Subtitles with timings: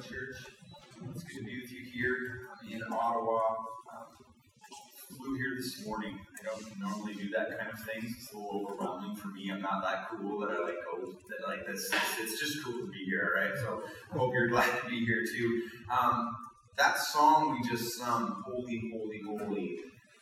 [0.00, 0.36] church.
[1.14, 2.48] It's good to be with you here.
[2.70, 3.40] In Ottawa.
[3.90, 4.06] Um,
[5.16, 6.18] flew here this morning.
[6.40, 8.14] I don't normally do that kind of thing.
[8.16, 9.50] It's a little overwhelming for me.
[9.50, 11.90] I'm not that cool that I like go that like this.
[12.20, 13.52] It's just cool to be here, right?
[13.56, 13.82] So
[14.16, 15.62] hope you're glad to be here too.
[15.90, 16.36] Um,
[16.76, 19.78] that song we just sung, "Holy, Holy, Holy."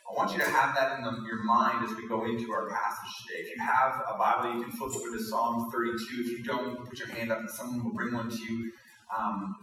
[0.09, 2.69] I want you to have that in the, your mind as we go into our
[2.69, 3.41] passage today.
[3.41, 6.21] If you have a Bible, you can flip over to Psalm 32.
[6.21, 8.71] If you don't, put your hand up and someone will bring one to you.
[9.15, 9.55] Um,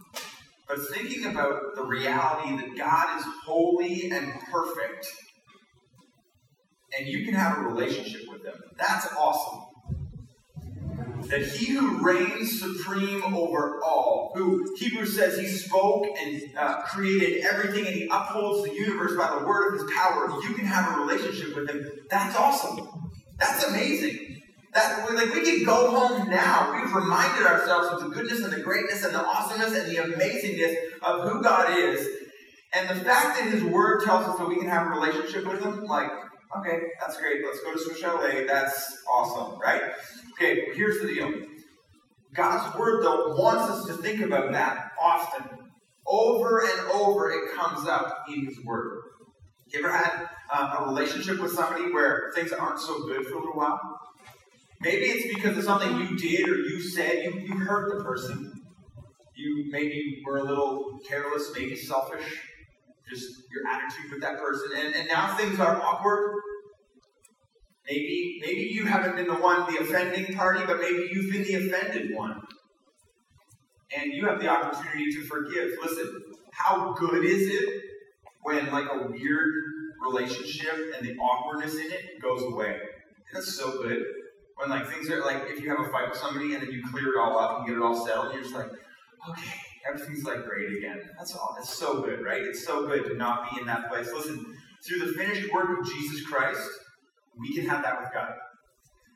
[0.67, 5.07] but thinking about the reality that God is holy and perfect,
[6.97, 9.61] and you can have a relationship with Him, that's awesome.
[11.29, 17.45] That He who reigns supreme over all, who Hebrews says He spoke and uh, created
[17.45, 20.97] everything and He upholds the universe by the word of His power, you can have
[20.97, 22.87] a relationship with Him, that's awesome.
[23.37, 24.41] That's amazing.
[24.75, 26.73] That like we can go home now.
[26.73, 30.75] We've reminded ourselves of the goodness and the greatness and the awesomeness and the amazingness
[31.01, 32.05] of who God is.
[32.73, 35.63] And the fact that His Word tells us that we can have a relationship with
[35.63, 36.11] Him, like,
[36.59, 37.37] okay, that's great.
[37.45, 38.45] Let's go to Swiss Chalet.
[38.45, 39.81] That's awesome, right?
[40.33, 41.31] Okay, here's the deal.
[42.33, 45.57] God's Word, though, wants us to think about that often.
[46.05, 48.99] Over and over, it comes up in His Word.
[49.67, 53.39] You ever had uh, a relationship with somebody where things aren't so good for a
[53.39, 53.79] little while?
[54.85, 57.23] Maybe it's because of something you did or you said.
[57.23, 58.53] You, you hurt the person.
[59.35, 62.23] You maybe were a little careless, maybe selfish.
[63.09, 64.77] Just your attitude with that person.
[64.77, 66.35] And, and now things are awkward.
[67.87, 71.65] Maybe, maybe you haven't been the one, the offending party, but maybe you've been the
[71.65, 72.39] offended one.
[73.97, 75.71] And you have the opportunity to forgive.
[75.83, 77.81] Listen, how good is it
[78.43, 79.51] when like a weird
[80.07, 82.77] relationship and the awkwardness in it goes away?
[83.33, 84.03] That's so good.
[84.57, 86.83] When like things are like if you have a fight with somebody and then you
[86.89, 88.67] clear it all up and get it all settled, you're just like,
[89.29, 89.51] okay,
[89.87, 91.01] everything's like great again.
[91.17, 91.55] That's all.
[91.59, 92.41] It's so good, right?
[92.41, 94.09] It's so good to not be in that place.
[94.13, 94.45] Listen,
[94.87, 96.61] through the finished work of Jesus Christ,
[97.37, 98.33] we can have that with God.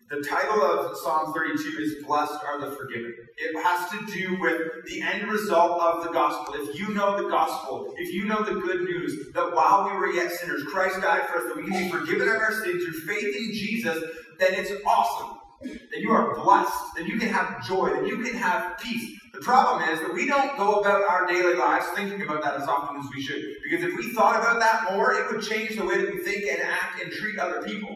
[0.09, 3.13] The title of Psalm 32 is Blessed are the Forgiven.
[3.37, 6.55] It has to do with the end result of the gospel.
[6.55, 10.11] If you know the gospel, if you know the good news that while we were
[10.11, 13.01] yet sinners, Christ died for us, that we can be forgiven of our sins through
[13.01, 14.03] faith in Jesus,
[14.39, 15.37] then it's awesome.
[15.61, 16.95] Then you are blessed.
[16.95, 17.89] Then you can have joy.
[17.93, 19.19] Then you can have peace.
[19.33, 22.67] The problem is that we don't go about our daily lives thinking about that as
[22.67, 23.43] often as we should.
[23.63, 26.45] Because if we thought about that more, it would change the way that we think
[26.49, 27.95] and act and treat other people.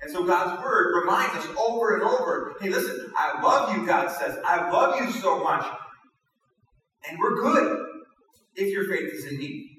[0.00, 4.10] And so God's word reminds us over and over hey, listen, I love you, God
[4.10, 4.38] says.
[4.44, 5.66] I love you so much.
[7.08, 7.86] And we're good
[8.56, 9.70] if your faith is in me.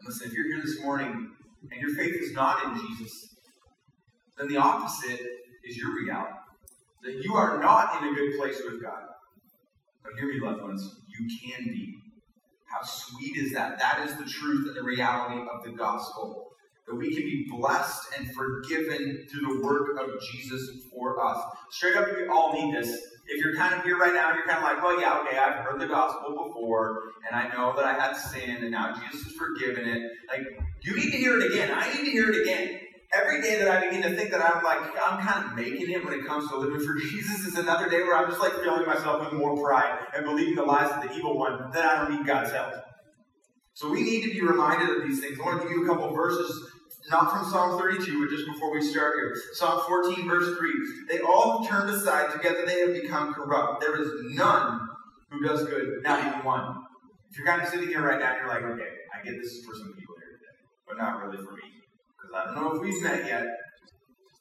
[0.00, 1.30] And listen, if you're here this morning
[1.70, 3.29] and your faith is not in Jesus,
[4.40, 5.20] then the opposite
[5.64, 6.32] is your reality.
[7.04, 9.02] That you are not in a good place with God.
[10.02, 11.94] But hear me, loved ones, you can be.
[12.64, 13.78] How sweet is that?
[13.78, 16.52] That is the truth and the reality of the gospel.
[16.86, 21.38] That we can be blessed and forgiven through the work of Jesus for us.
[21.70, 22.88] Straight up, we all need this.
[23.26, 25.64] If you're kind of here right now, you're kind of like, well, yeah, okay, I've
[25.64, 29.34] heard the gospel before, and I know that I had sin, and now Jesus has
[29.34, 30.10] forgiven it.
[30.28, 30.42] Like,
[30.82, 31.70] you need to hear it again.
[31.72, 32.80] I need to hear it again
[33.12, 36.04] every day that I begin to think that I'm like, I'm kind of making it
[36.04, 38.86] when it comes to living for Jesus is another day where I'm just like filling
[38.86, 42.16] myself with more pride and believing the lies of the evil one that I don't
[42.16, 42.74] need God's help.
[43.74, 45.38] So we need to be reminded of these things.
[45.40, 46.70] I want to give you a couple verses,
[47.10, 49.34] not from Psalm 32, but just before we start here.
[49.54, 50.70] Psalm 14, verse 3.
[51.08, 53.80] They all have turned aside, together they have become corrupt.
[53.80, 54.88] There is none
[55.30, 56.76] who does good, not even one.
[57.30, 59.74] If you're kind of sitting here right now, you're like, okay, I get this for
[59.74, 60.56] some people here today,
[60.86, 61.79] but not really for me.
[62.32, 63.44] Uh, I don't know if we've met yet,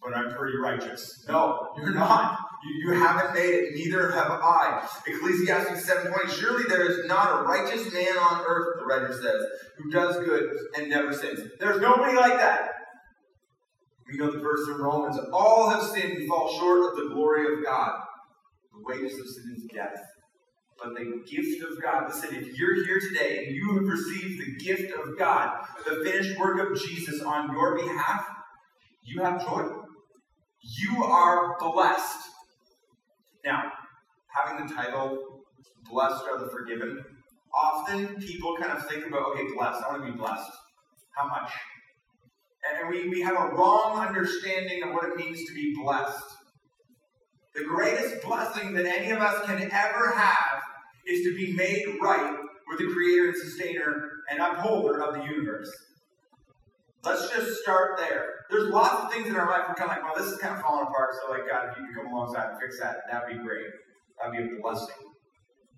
[0.02, 1.26] but I'm pretty righteous.
[1.28, 2.40] No, you're not.
[2.64, 4.88] You, you haven't made it, neither have I.
[5.08, 9.46] Ecclesiastes 7.20, surely there is not a righteous man on earth, the writer says,
[9.78, 11.40] who does good and never sins.
[11.60, 12.72] There's nobody like that.
[14.12, 17.54] We know the verse in Romans, all have sinned and fall short of the glory
[17.54, 18.02] of God.
[18.74, 20.02] The wages of sin is death
[20.82, 22.10] but the gift of God.
[22.10, 26.38] Listen, if you're here today and you have received the gift of God, the finished
[26.40, 28.26] work of Jesus on your behalf,
[29.04, 29.68] you have joy.
[30.62, 32.18] You are blessed.
[33.46, 33.72] Now,
[34.28, 35.44] having the title,
[35.90, 37.04] Blessed are the Forgiven,
[37.54, 40.52] often people kind of think about, okay, blessed, I want to be blessed.
[41.16, 41.52] How much?
[42.70, 46.24] And we, we have a wrong understanding of what it means to be blessed.
[47.56, 50.49] The greatest blessing that any of us can ever have
[51.10, 52.38] is to be made right
[52.70, 55.72] with the creator and sustainer and upholder of the universe.
[57.04, 58.26] Let's just start there.
[58.50, 60.56] There's lots of things in our life we're kind of like, well, this is kind
[60.56, 63.38] of falling apart, so like God, if you could come alongside and fix that, that'd
[63.38, 63.68] be great.
[64.22, 64.96] That'd be a blessing.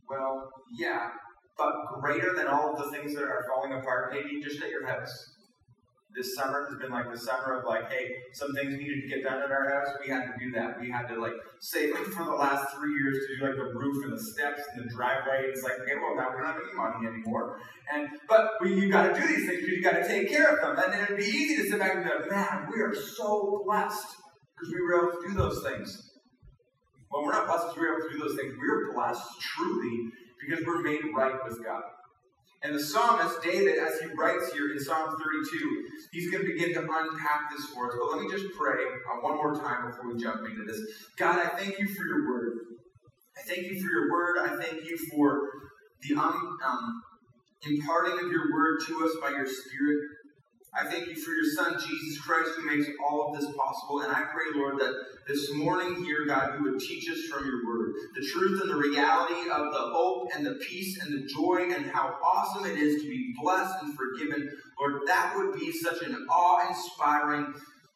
[0.10, 1.12] Well, yeah,
[1.57, 4.86] but greater than all of the things that are falling apart, maybe just at your
[4.86, 5.31] house
[6.15, 9.23] this summer has been like the summer of like, hey, some things needed to get
[9.23, 9.95] done at our house.
[10.03, 10.79] We had to do that.
[10.79, 13.73] We had to like save up for the last three years to do like the
[13.73, 15.45] roof and the steps and the driveway.
[15.45, 17.59] It's like, okay, well now we don't have any money anymore.
[17.93, 20.47] And but we, you got to do these things because you got to take care
[20.47, 20.83] of them.
[20.83, 24.07] And then it'd be easy to sit back and go, man, we are so blessed
[24.55, 26.11] because we were able to do those things.
[27.11, 28.53] Well, we're not blessed because we were able to do those things.
[28.59, 31.83] We are blessed truly because we're made right with God.
[32.63, 36.73] And the psalmist, David, as he writes here in Psalm 32, he's going to begin
[36.73, 37.97] to unpack this for us.
[37.99, 40.79] But let me just pray uh, one more time before we jump into this.
[41.17, 42.53] God, I thank you for your word.
[43.35, 44.37] I thank you for your word.
[44.43, 45.41] I thank you for
[46.03, 47.01] the um, um,
[47.63, 49.99] imparting of your word to us by your Spirit.
[50.73, 54.01] I thank you for your Son, Jesus Christ, who makes all of this possible.
[54.01, 54.94] And I pray, Lord, that
[55.27, 58.77] this morning here, God, you would teach us from your word the truth and the
[58.77, 63.01] reality of the hope and the peace and the joy and how awesome it is
[63.01, 64.50] to be blessed and forgiven.
[64.79, 67.53] Lord, that would be such an awe inspiring,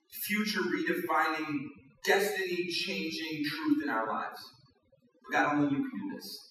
[0.09, 1.67] future redefining,
[2.03, 4.39] destiny changing truth in our lives.
[5.23, 6.49] But God, only you can do this.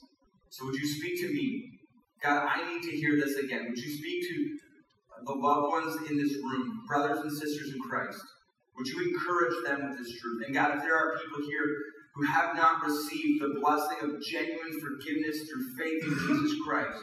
[0.49, 1.81] So would you speak to me?
[2.23, 3.67] God, I need to hear this again.
[3.69, 4.59] Would you speak to
[5.25, 8.21] the loved ones in this room, brothers and sisters in Christ?
[8.77, 10.43] Would you encourage them with this truth?
[10.45, 11.77] And God, if there are people here
[12.15, 16.99] who have not received the blessing of genuine forgiveness through faith in Jesus Christ,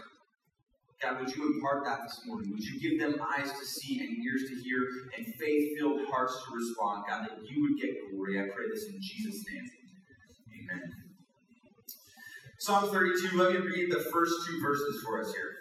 [1.01, 2.51] God, would you impart that this morning?
[2.51, 4.85] Would you give them eyes to see and ears to hear
[5.17, 7.05] and faith filled hearts to respond?
[7.09, 8.39] God, that you would get glory.
[8.39, 9.69] I pray this in Jesus' name.
[10.63, 10.91] Amen.
[12.59, 15.60] Psalm 32, let me read the first two verses for us here.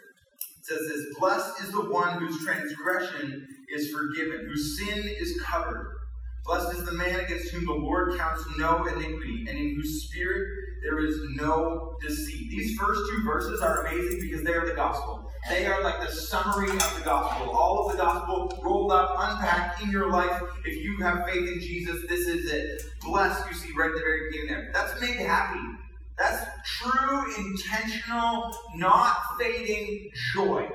[0.60, 5.96] It says this Blessed is the one whose transgression is forgiven, whose sin is covered.
[6.44, 10.46] Blessed is the man against whom the Lord counts no iniquity, and in whose spirit
[10.82, 12.50] there is no deceit.
[12.50, 15.30] These first two verses are amazing because they are the gospel.
[15.48, 17.50] They are like the summary of the gospel.
[17.50, 20.42] All of the gospel rolled up, unpacked in your life.
[20.66, 22.82] If you have faith in Jesus, this is it.
[23.00, 24.70] Blessed, you see right at the very beginning there.
[24.74, 25.60] That's made happy.
[26.20, 26.46] That's
[26.78, 30.68] true, intentional, not fading joy.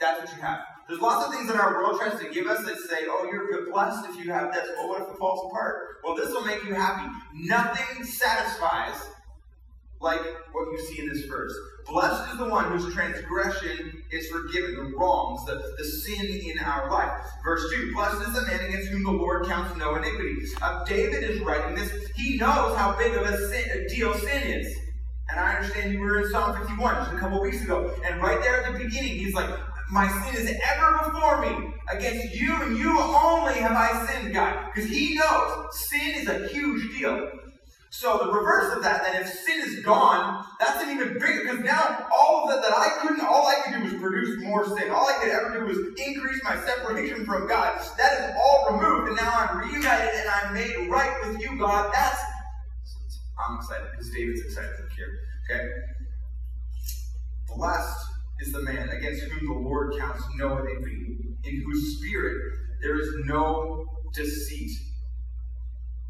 [0.00, 0.58] That's what you have.
[0.88, 3.70] There's lots of things that our world tries to give us that say, oh, you're
[3.70, 4.68] blessed if you have this.
[4.76, 5.98] Well, what if it falls apart?
[6.02, 7.08] Well, this will make you happy.
[7.32, 8.96] Nothing satisfies
[10.02, 10.20] like
[10.52, 11.54] what you see in this verse.
[11.86, 16.90] Blessed is the one whose transgression is forgiven, the wrongs, the, the sin in our
[16.90, 17.10] life.
[17.44, 20.36] Verse 2 Blessed is the man against whom the Lord counts no iniquity.
[20.60, 21.92] Uh, David is writing this.
[22.16, 24.76] He knows how big of a, sin, a deal sin is.
[25.30, 27.94] And I understand you were in Psalm 51 just a couple weeks ago.
[28.04, 29.48] And right there at the beginning, he's like,
[29.90, 31.74] my sin is ever before me.
[31.90, 34.70] Against you and you only have I sinned, God.
[34.74, 37.30] Because he knows sin is a huge deal.
[37.94, 41.60] So the reverse of that, then if sin is gone, that's an even bigger, because
[41.60, 44.90] now all of that that I couldn't, all I could do was produce more sin.
[44.90, 47.78] All I could ever do was increase my separation from God.
[47.98, 51.92] That is all removed, and now I'm reunited and I'm made right with you, God.
[51.92, 52.18] That's,
[53.38, 55.18] I'm excited, because David's excited here.
[55.50, 55.68] Okay?
[57.54, 58.06] Blessed
[58.40, 63.10] is the man against whom the Lord counts no iniquity, in whose spirit there is
[63.26, 63.84] no
[64.14, 64.70] deceit.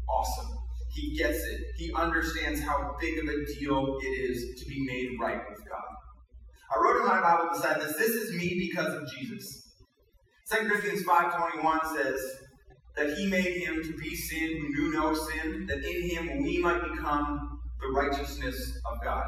[0.07, 0.62] Awesome.
[0.93, 1.59] He gets it.
[1.77, 5.81] He understands how big of a deal it is to be made right with God.
[6.73, 9.71] I wrote in my Bible beside this, this is me because of Jesus.
[10.51, 12.19] 2 Corinthians 5.21 says
[12.95, 16.59] that he made him to be sin who knew no sin, that in him we
[16.59, 19.25] might become the righteousness of God.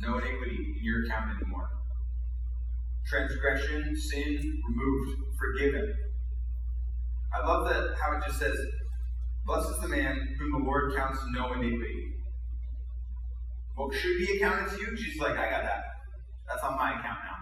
[0.00, 1.68] No iniquity in your account anymore.
[3.06, 5.94] Transgression, sin removed, forgiven.
[7.34, 8.56] I love that how it just says,
[9.46, 12.14] Blessed is the man whom the Lord counts no iniquity.
[13.74, 14.96] What should be accounted to you?
[14.96, 15.84] She's like, I got that.
[16.46, 17.36] That's on my account now.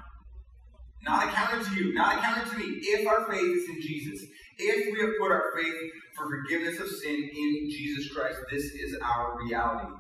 [1.03, 4.29] Not accounted to you, not accounted to me, if our faith is in Jesus.
[4.59, 5.75] If we have put our faith
[6.17, 9.95] for forgiveness of sin in Jesus Christ, this is our reality.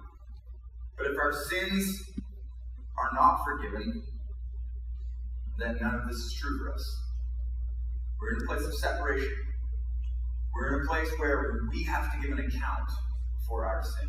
[0.96, 2.02] But if our sins
[2.98, 4.02] are not forgiven,
[5.58, 7.02] then none of this is true for us.
[8.20, 9.47] We're in a place of separation.
[10.54, 12.90] We're in a place where we have to give an account
[13.48, 14.08] for our sin.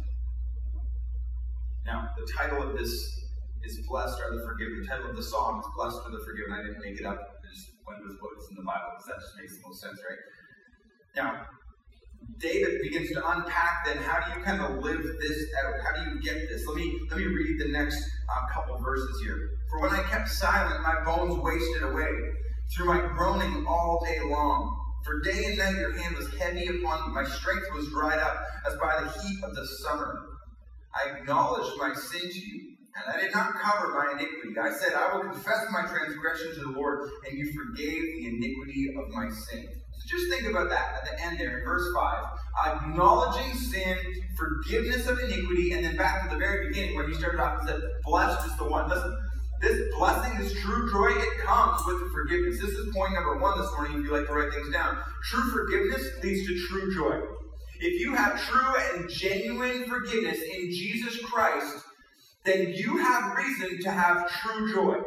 [1.85, 3.19] Now, the title of this
[3.63, 4.81] is Blessed Are the Forgiven.
[4.81, 6.53] The title of the song is Blessed Are the Forgiven.
[6.53, 7.39] I didn't make it up.
[7.43, 9.99] I just went with what's in the Bible because that just makes the most sense,
[10.07, 10.19] right?
[11.15, 11.45] Now,
[12.37, 15.73] David begins to unpack then how do you kind of live this out?
[15.83, 16.65] How do you get this?
[16.67, 19.49] Let me let me read the next uh, couple verses here.
[19.69, 22.09] For when I kept silent, my bones wasted away
[22.73, 24.78] through my groaning all day long.
[25.05, 27.15] For day and night your hand was heavy upon me.
[27.15, 28.37] My strength was dried up
[28.67, 30.25] as by the heat of the summer.
[30.93, 34.57] I acknowledged my sin to you, and I did not cover my iniquity.
[34.59, 38.89] I said, I will confess my transgression to the Lord, and you forgave the iniquity
[38.97, 39.67] of my sin.
[39.67, 42.25] So just think about that at the end there in verse 5.
[42.67, 43.97] Acknowledging sin,
[44.37, 47.69] forgiveness of iniquity, and then back to the very beginning where he started off and
[47.69, 48.89] said, Blessed is the one.
[48.89, 49.15] Listen,
[49.61, 52.61] this blessing, this true joy, it comes with forgiveness.
[52.61, 54.97] This is point number one this morning if you like to write things down.
[55.25, 57.21] True forgiveness leads to true joy.
[57.81, 61.77] If you have true and genuine forgiveness in Jesus Christ,
[62.45, 64.97] then you have reason to have true joy.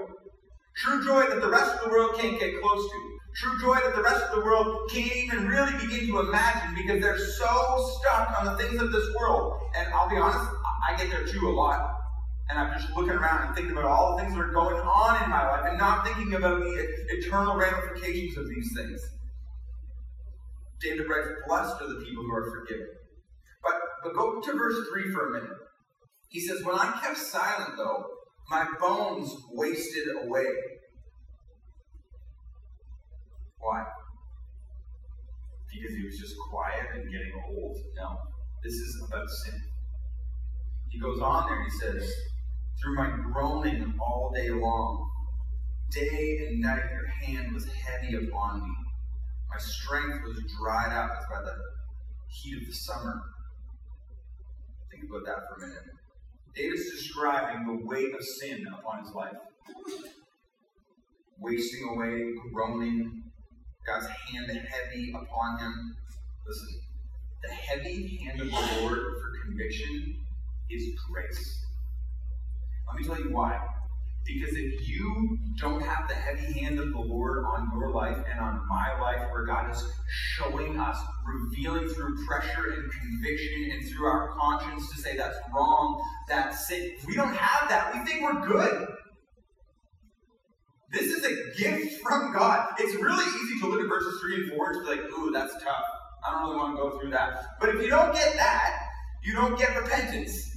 [0.76, 3.18] True joy that the rest of the world can't get close to.
[3.36, 7.00] True joy that the rest of the world can't even really begin to imagine because
[7.00, 9.58] they're so stuck on the things of this world.
[9.76, 10.50] And I'll be honest,
[10.88, 12.01] I get there too a lot.
[12.52, 15.24] And I'm just looking around and thinking about all the things that are going on
[15.24, 19.00] in my life and not thinking about the eternal ramifications of these things.
[20.82, 22.88] David writes, Blessed are the people who are forgiven.
[23.64, 25.56] But, but go to verse 3 for a minute.
[26.28, 28.04] He says, When I kept silent, though,
[28.50, 30.44] my bones wasted away.
[33.60, 33.82] Why?
[35.72, 37.78] Because he was just quiet and getting old?
[37.96, 38.18] No.
[38.62, 39.58] This is about sin.
[40.90, 42.12] He goes on there and he says,
[42.82, 45.08] Through my groaning all day long,
[45.92, 48.74] day and night your hand was heavy upon me.
[49.48, 51.54] My strength was dried out as by the
[52.26, 53.22] heat of the summer.
[54.90, 55.84] Think about that for a minute.
[56.56, 59.36] David's describing the weight of sin upon his life.
[61.38, 63.22] Wasting away, groaning,
[63.86, 65.96] God's hand heavy upon him.
[66.48, 66.80] Listen,
[67.44, 70.16] the heavy hand of the Lord for conviction
[70.68, 71.62] is grace.
[72.88, 73.60] Let me tell you why.
[74.24, 78.38] Because if you don't have the heavy hand of the Lord on your life and
[78.38, 79.82] on my life, where God is
[80.36, 80.96] showing us,
[81.26, 86.92] revealing through pressure and conviction and through our conscience to say that's wrong, that's sin,
[87.06, 87.92] we don't have that.
[87.94, 88.86] We think we're good.
[90.92, 92.74] This is a gift from God.
[92.78, 95.54] It's really easy to look at verses 3 and 4 and be like, ooh, that's
[95.64, 95.84] tough.
[96.24, 97.44] I don't really want to go through that.
[97.58, 98.76] But if you don't get that,
[99.24, 100.51] you don't get repentance.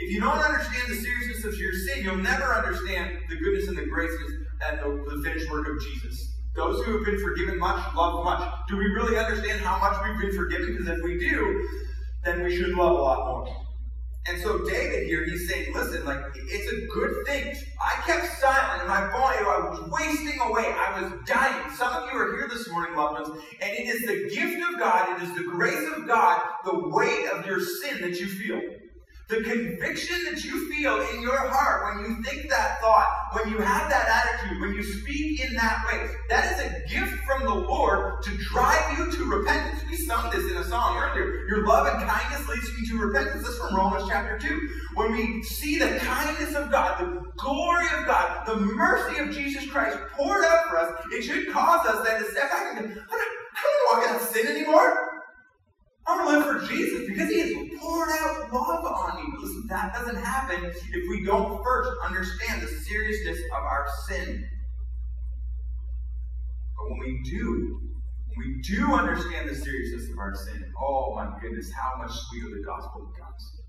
[0.00, 3.76] If you don't understand the seriousness of your sin, you'll never understand the goodness and
[3.76, 4.10] the grace
[4.68, 6.38] and the, the finished work of Jesus.
[6.56, 8.50] Those who have been forgiven much love much.
[8.68, 10.72] Do we really understand how much we've been forgiven?
[10.72, 11.68] Because if we do,
[12.24, 13.56] then we should love a lot more.
[14.26, 17.54] And so David here, he's saying, listen, like, it's a good thing.
[17.84, 20.74] I kept silent and my body, I was wasting away.
[20.78, 21.70] I was dying.
[21.76, 24.78] Some of you are here this morning, loved ones, and it is the gift of
[24.78, 28.60] God, it is the grace of God, the weight of your sin that you feel.
[29.30, 33.58] The conviction that you feel in your heart when you think that thought, when you
[33.58, 37.54] have that attitude, when you speak in that way, that is a gift from the
[37.54, 39.84] Lord to drive you to repentance.
[39.88, 41.46] We sung this in a song earlier.
[41.46, 43.46] Your love and kindness leads you to repentance.
[43.46, 44.68] This is from Romans chapter 2.
[44.96, 49.70] When we see the kindness of God, the glory of God, the mercy of Jesus
[49.70, 53.00] Christ poured out for us, it should cause us then to step back and go,
[53.00, 55.09] I don't, I don't want to sin anymore.
[56.10, 59.32] I want to live for Jesus because He has poured out love on me.
[59.40, 64.48] Listen, that doesn't happen if we don't first understand the seriousness of our sin.
[66.76, 67.80] But when we do,
[68.34, 72.48] when we do understand the seriousness of our sin, oh my goodness, how much sweeter
[72.58, 73.59] the gospel becomes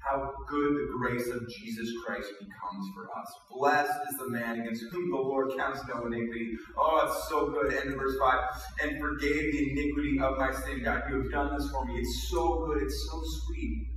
[0.00, 3.32] how good the grace of Jesus Christ becomes for us.
[3.50, 6.56] Blessed is the man against whom the Lord counts no iniquity.
[6.76, 7.74] Oh, it's so good.
[7.74, 8.38] End of verse 5.
[8.82, 10.82] And forgave the iniquity of my sin.
[10.82, 11.98] God, you have done this for me.
[11.98, 12.82] It's so good.
[12.82, 13.88] It's so sweet.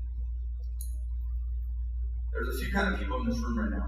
[2.33, 3.85] There's a few kind of people in this room right now.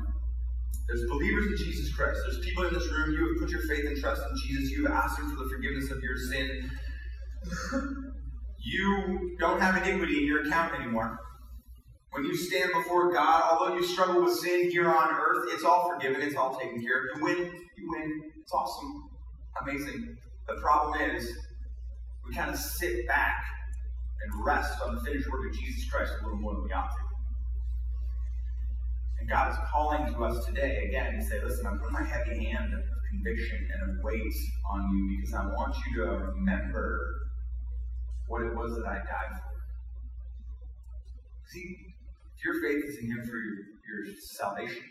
[0.88, 2.20] There's believers in Jesus Christ.
[2.26, 3.12] There's people in this room.
[3.12, 4.72] You have put your faith and trust in Jesus.
[4.72, 6.72] You have asked Him for the forgiveness of your sin.
[8.60, 11.20] you don't have iniquity in your account anymore.
[12.16, 15.92] When you stand before God, although you struggle with sin here on earth, it's all
[15.92, 17.04] forgiven, it's all taken care of.
[17.18, 17.38] You win,
[17.76, 18.32] you win.
[18.42, 19.10] It's awesome,
[19.62, 20.18] amazing.
[20.48, 21.30] The problem is,
[22.26, 23.44] we kind of sit back
[24.24, 26.90] and rest on the finished work of Jesus Christ a little more than we ought
[26.90, 27.04] to.
[29.20, 32.46] And God is calling to us today again to say, listen, I'm putting my heavy
[32.46, 32.80] hand of
[33.12, 34.34] conviction and of weight
[34.72, 37.28] on you because I want you to remember
[38.30, 39.52] what it was that I died for.
[41.52, 41.95] See,
[42.46, 44.86] your faith is in Him for your, your salvation.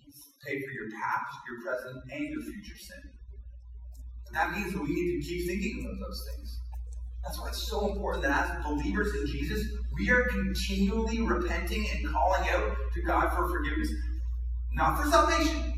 [0.00, 3.02] He's paid for your past, your present, and your future sin.
[4.28, 6.60] And that means that we need to keep thinking about those things.
[7.24, 9.66] That's why it's so important that as believers in Jesus,
[9.98, 13.92] we are continually repenting and calling out to God for forgiveness.
[14.72, 15.74] Not for salvation.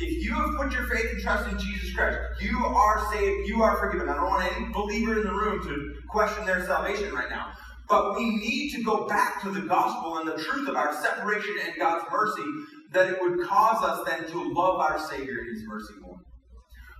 [0.00, 3.62] If you have put your faith and trust in Jesus Christ, you are saved, you
[3.62, 4.08] are forgiven.
[4.08, 7.48] I don't want any believer in the room to question their salvation right now.
[7.88, 11.54] But we need to go back to the gospel and the truth of our separation
[11.64, 12.44] and God's mercy
[12.92, 16.18] that it would cause us then to love our Savior and His mercy more.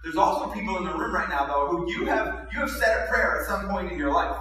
[0.03, 3.05] There's also people in the room right now, though, who you have you have said
[3.05, 4.37] a prayer at some point in your life.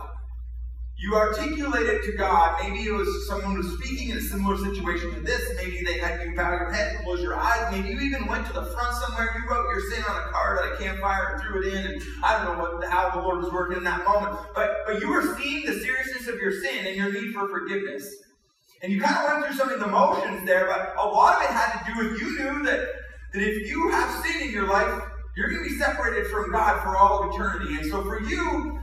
[1.00, 5.13] You articulated to God, maybe it was someone who was speaking in a similar situation
[5.13, 5.44] to this.
[5.56, 7.72] Maybe they had you bow your head and close your eyes.
[7.72, 9.36] Maybe you even went to the front somewhere.
[9.38, 11.86] You wrote your sin on a card at a campfire and threw it in.
[11.86, 14.39] And I don't know what, how the Lord was working in that moment.
[14.56, 18.12] But, but you were seeing the seriousness of your sin and your need for forgiveness.
[18.82, 21.44] And you kind of went through some of the emotions there, but a lot of
[21.44, 22.88] it had to do with you knew that,
[23.34, 25.04] that if you have sin in your life,
[25.36, 27.75] you're going to be separated from God for all eternity.
[27.75, 28.80] And so for you,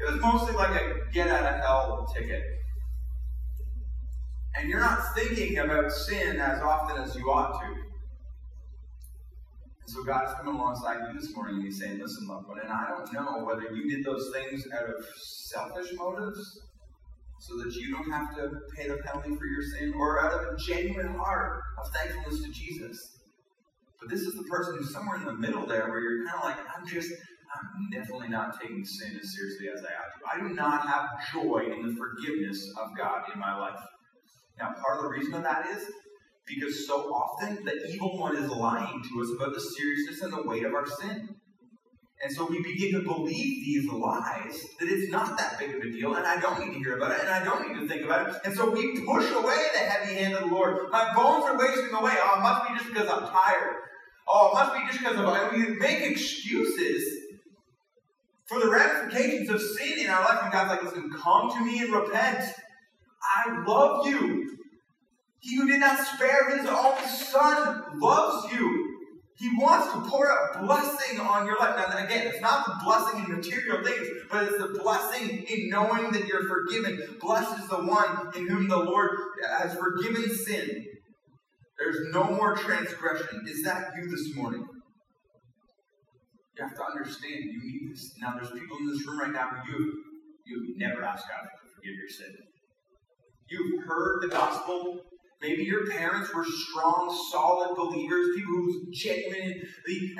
[0.00, 2.42] it was mostly like a get out of hell ticket.
[4.56, 7.66] And you're not thinking about sin as often as you ought to.
[7.66, 7.76] And
[9.86, 12.70] so God is coming alongside you this morning and He's saying, Listen, loved one, and
[12.70, 16.60] I don't know whether you did those things out of selfish motives
[17.40, 20.54] so that you don't have to pay the penalty for your sin or out of
[20.54, 23.18] a genuine heart of thankfulness to Jesus.
[23.98, 26.44] But this is the person who's somewhere in the middle there where you're kind of
[26.44, 27.10] like, I'm just,
[27.54, 30.44] I'm definitely not taking sin as seriously as I ought to.
[30.44, 33.78] I do not have joy in the forgiveness of God in my life.
[34.58, 35.84] Now, part of the reason of that is
[36.46, 40.42] because so often the evil one is lying to us about the seriousness and the
[40.42, 41.28] weight of our sin.
[42.24, 45.90] And so we begin to believe these lies that it's not that big of a
[45.90, 48.04] deal, and I don't need to hear about it, and I don't need to think
[48.04, 48.36] about it.
[48.44, 50.88] And so we push away the heavy hand of the Lord.
[50.92, 52.14] My bones are wasting away.
[52.16, 53.74] Oh, it must be just because I'm tired.
[54.28, 55.26] Oh, it must be just because of.
[55.26, 57.21] I we make excuses
[58.48, 60.40] for the ramifications of sin in our life.
[60.42, 62.44] And God's like, listen, come to me and repent.
[63.36, 64.58] I love you.
[65.40, 68.88] He who did not spare his own son loves you.
[69.38, 71.74] He wants to pour out blessing on your life.
[71.76, 76.12] Now, again, it's not the blessing in material things, but it's the blessing in knowing
[76.12, 77.16] that you're forgiven.
[77.20, 79.10] Blessed is the one in whom the Lord
[79.58, 80.86] has forgiven sin.
[81.76, 83.42] There's no more transgression.
[83.48, 84.64] Is that you this morning?
[86.56, 88.12] You have to understand you need this.
[88.20, 90.02] Now, there's people in this room right now who you
[90.44, 92.36] you've never asked God to forgive your sin.
[93.48, 95.00] You've heard the gospel.
[95.40, 99.62] Maybe your parents were strong, solid believers, people who genuinely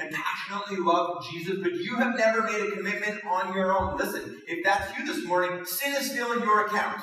[0.00, 3.96] and passionately loved Jesus, but you have never made a commitment on your own.
[3.96, 7.02] Listen, if that's you this morning, sin is still in your account.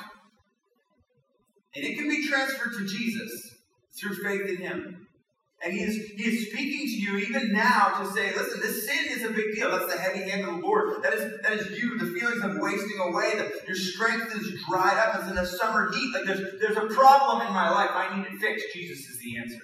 [1.76, 3.56] And it can be transferred to Jesus
[3.98, 4.99] through faith in Him.
[5.62, 9.08] And he is, he is speaking to you even now to say, listen, this sin
[9.10, 9.70] is a big deal.
[9.72, 11.04] That's the heavy hand of the Lord.
[11.04, 14.98] That is, that is you, the feelings of wasting away, that your strength is dried
[14.98, 16.14] up as in the summer heat.
[16.14, 17.90] Like there's, there's a problem in my life.
[17.94, 18.68] I need it fixed.
[18.74, 19.60] Jesus is the answer.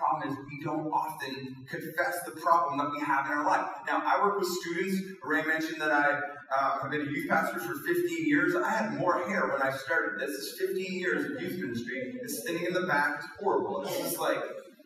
[0.00, 3.66] Problem is we don't often confess the problem that we have in our life.
[3.86, 4.96] Now, I work with students.
[5.22, 6.20] Ray mentioned that I
[6.56, 8.56] uh, I've been a youth pastor for 15 years.
[8.56, 10.18] I had more hair when I started.
[10.18, 12.18] This is 15 years of youth ministry.
[12.22, 13.16] It's thinning in the back.
[13.18, 13.82] It's horrible.
[13.82, 14.38] It's just like,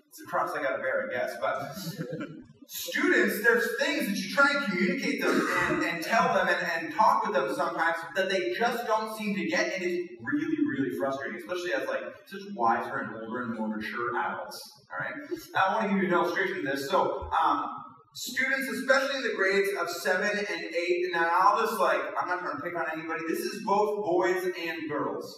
[0.09, 1.37] it's a cross I got to bear, I guess.
[1.41, 1.75] But
[2.67, 6.95] students, there's things that you try and communicate them and, and tell them and, and
[6.95, 9.75] talk with them sometimes that they just don't seem to get.
[9.75, 14.19] And it's really, really frustrating, especially as like such wiser and older and more mature
[14.19, 14.84] adults.
[14.95, 15.15] All right?
[15.57, 16.89] I want to give you an illustration of this.
[16.89, 17.67] So, um,
[18.15, 22.57] students, especially the grades of seven and eight, now I'll just like, I'm not trying
[22.57, 23.23] to pick on anybody.
[23.29, 25.37] This is both boys and girls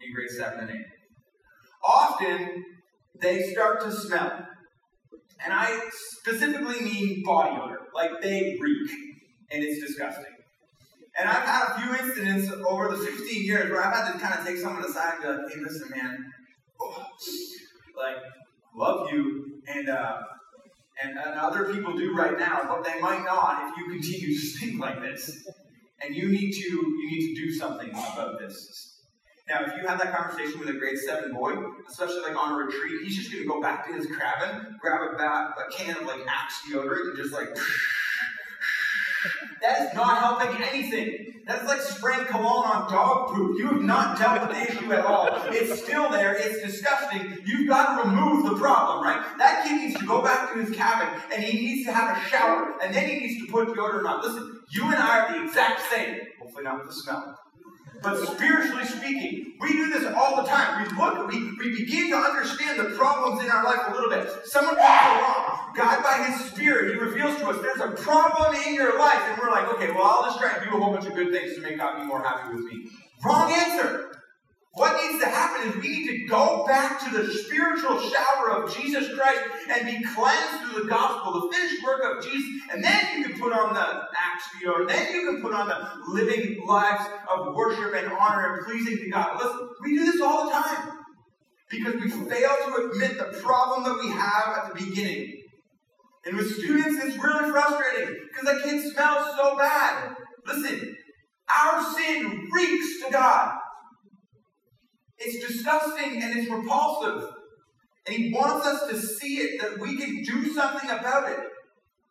[0.00, 0.86] in grade seven and eight.
[1.82, 2.64] Often,
[3.20, 4.46] they start to smell.
[5.42, 5.80] And I
[6.18, 7.80] specifically mean body odor.
[7.94, 8.90] Like they reek.
[9.50, 10.24] And it's disgusting.
[11.18, 14.38] And I've had a few incidents over the 15 years where I've had to kind
[14.38, 16.32] of take someone aside and be like, hey, listen, man,
[16.80, 17.04] oh,
[17.96, 18.16] like,
[18.74, 20.18] love you, and uh,
[21.02, 24.58] and, and other people do right now, but they might not if you continue to
[24.58, 25.48] think like this.
[26.02, 28.86] And you need to you need to do something about this.
[29.48, 31.54] Now, if you have that conversation with a grade seven boy,
[31.88, 35.16] especially like on a retreat, he's just gonna go back to his cabin, grab a,
[35.16, 37.48] bat, a can of like Axe deodorant, and just like.
[39.62, 41.42] That is not helping anything.
[41.46, 43.58] That's like spraying cologne on dog poop.
[43.58, 45.28] You have not dealt with the issue at all.
[45.48, 46.34] It's still there.
[46.34, 47.38] It's disgusting.
[47.44, 49.20] You've got to remove the problem, right?
[49.38, 52.20] That kid needs to go back to his cabin and he needs to have a
[52.28, 54.22] shower and then he needs to put deodorant on.
[54.22, 56.20] Listen, you and I are the exact same.
[56.40, 57.38] Hopefully not with the smell.
[58.02, 60.82] But spiritually speaking, we do this all the time.
[60.82, 64.30] We look, we, we begin to understand the problems in our life a little bit.
[64.44, 68.74] Someone comes along, God by His Spirit, He reveals to us there's a problem in
[68.74, 71.06] your life, and we're like, okay, well, I'll just try and do a whole bunch
[71.06, 72.88] of good things to make God be more happy with me.
[73.24, 74.09] Wrong answer.
[74.72, 78.74] What needs to happen is we need to go back to the spiritual shower of
[78.74, 82.62] Jesus Christ and be cleansed through the gospel, the finished work of Jesus.
[82.72, 85.88] And then you can put on the Axe and then you can put on the
[86.08, 89.42] living lives of worship and honor and pleasing to God.
[89.42, 90.98] Listen, we do this all the time
[91.68, 95.36] because we fail to admit the problem that we have at the beginning.
[96.26, 100.14] And with students, it's really frustrating because the kid smells so bad.
[100.46, 100.96] Listen,
[101.58, 103.59] our sin reeks to God.
[105.20, 107.30] It's disgusting and it's repulsive.
[108.06, 111.38] And He wants us to see it, that we can do something about it.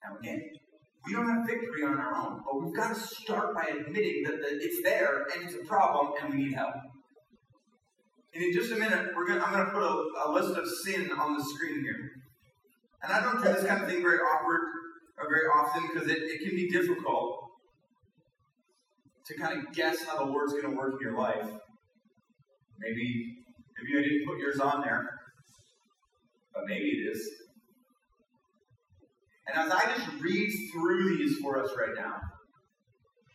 [0.03, 0.41] Now, again,
[1.05, 4.39] we don't have victory on our own, but we've got to start by admitting that,
[4.41, 6.75] it's there and it's a problem and we need help.
[8.33, 11.09] And in just a minute, gonna, I'm going to put a, a list of sin
[11.11, 12.11] on the screen here.
[13.01, 14.61] And I don't do this kind of thing very awkward
[15.17, 17.49] or very often because it, it can be difficult
[19.25, 21.49] to kind of guess how the Lord's going to work in your life.
[22.79, 23.35] Maybe,
[23.77, 25.09] maybe I didn't put yours on there,
[26.53, 27.29] but maybe it is.
[29.47, 32.15] And as I just read through these for us right now,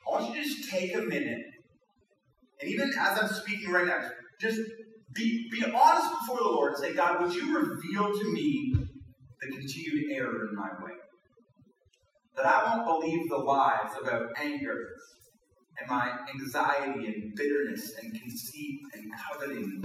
[0.06, 1.42] I want you to just take a minute,
[2.60, 4.08] and even as I'm speaking right now,
[4.40, 4.60] just
[5.14, 8.74] be, be honest before the Lord and say, God, would you reveal to me
[9.40, 10.92] the continued error in my way?
[12.36, 14.88] That I won't believe the lies about anger
[15.80, 19.82] and my anxiety and bitterness and conceit and coveting,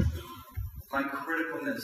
[0.91, 1.83] my criticalness,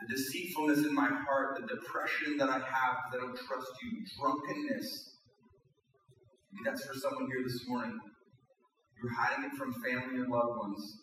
[0.00, 4.04] the deceitfulness in my heart, the depression that I have because I don't trust you,
[4.18, 5.16] drunkenness.
[6.52, 7.98] Maybe that's for someone here this morning.
[9.02, 10.96] You're hiding it from family and loved ones.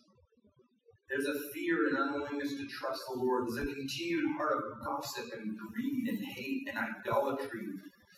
[1.09, 3.47] There's a fear and unwillingness to trust the Lord.
[3.47, 7.65] There's a continued heart of gossip and greed and hate and idolatry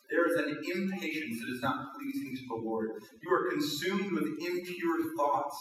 [0.09, 2.89] there is an impatience that is not pleasing to the Lord.
[3.21, 5.55] You are consumed with impure thoughts.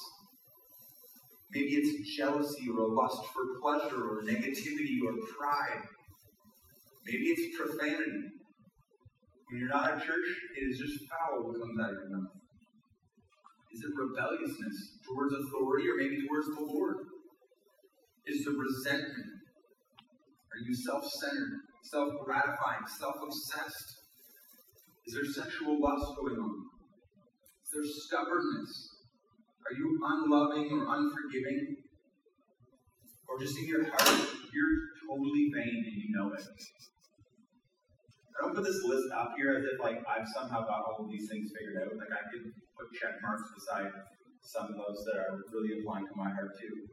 [1.52, 5.84] Maybe it's jealousy or a lust for pleasure or negativity or pride.
[7.06, 8.28] Maybe it's profanity.
[9.50, 12.32] When you're not at church, it is just foul what comes out of your mouth.
[13.72, 16.96] Is it rebelliousness towards authority or maybe towards the Lord?
[18.26, 19.28] Is it resentment?
[20.52, 23.97] Are you self centered, self gratifying, self obsessed?
[25.08, 26.68] Is there sexual lust going on?
[27.64, 28.92] Is there stubbornness?
[29.64, 31.80] Are you unloving or unforgiving?
[33.24, 34.20] Or just in your heart,
[34.52, 34.76] you're
[35.08, 36.44] totally vain and you know it.
[38.36, 41.10] I don't put this list up here as if like I've somehow got all of
[41.10, 41.96] these things figured out.
[41.96, 43.88] Like I could put check marks beside
[44.44, 46.84] some of those that are really applying to my heart too.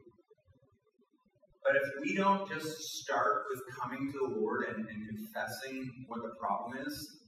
[1.62, 6.22] But if we don't just start with coming to the Lord and, and confessing what
[6.22, 7.25] the problem is,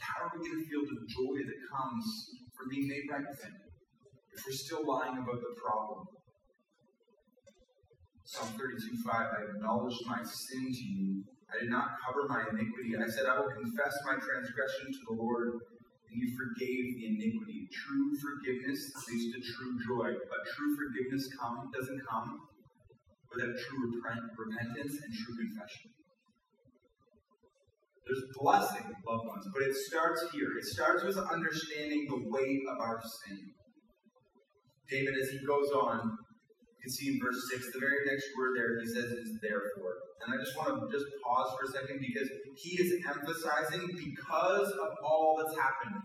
[0.00, 2.04] how are we going to feel the joy that comes
[2.56, 3.54] from being made right with Him
[4.32, 6.06] if we're still lying about the problem?
[8.24, 11.22] Psalm 32 5 I acknowledged my sin to you.
[11.46, 12.98] I did not cover my iniquity.
[12.98, 15.62] I said, I will confess my transgression to the Lord,
[16.10, 17.70] and you forgave the iniquity.
[17.70, 22.50] True forgiveness leads to true joy, but true forgiveness come, doesn't come
[23.30, 23.94] without true
[24.34, 25.90] repentance and true confession.
[28.06, 30.56] There's blessing, loved ones, but it starts here.
[30.58, 33.38] It starts with understanding the weight of our sin.
[34.88, 38.56] David, as he goes on, you can see in verse 6, the very next word
[38.56, 39.98] there, he says is therefore.
[40.22, 44.70] And I just want to just pause for a second because he is emphasizing because
[44.70, 46.00] of all that's happened.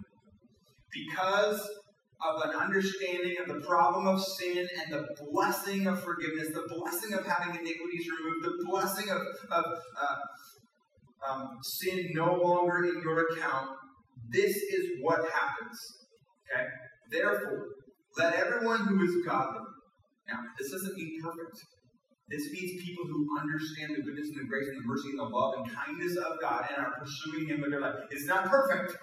[0.92, 1.62] Because
[2.26, 7.14] of an understanding of the problem of sin and the blessing of forgiveness, the blessing
[7.14, 9.66] of having iniquities removed, the blessing of, of
[10.02, 10.16] uh,
[11.28, 13.70] um, sin no longer in your account,
[14.30, 15.78] this is what happens.
[16.50, 16.66] Okay?
[17.12, 17.68] Therefore,
[18.18, 19.66] let everyone who is godly.
[20.28, 21.58] Now, this doesn't mean perfect.
[22.30, 25.28] This means people who understand the goodness and the grace and the mercy and the
[25.28, 27.96] love and kindness of God and are pursuing Him with their life.
[28.10, 28.96] It's not perfect.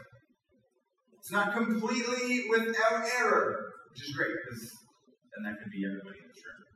[1.21, 4.65] It's not completely without error, which is great because
[5.37, 6.68] then that could be everybody in this room.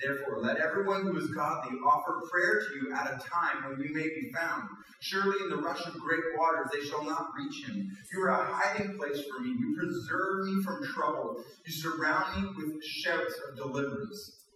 [0.00, 3.88] Therefore, let everyone who is godly offer prayer to you at a time when we
[3.88, 4.64] may be found.
[5.00, 7.90] Surely in the rush of great waters they shall not reach him.
[8.12, 9.50] You are a hiding place for me.
[9.50, 11.44] You preserve me from trouble.
[11.66, 14.46] You surround me with shouts of deliverance.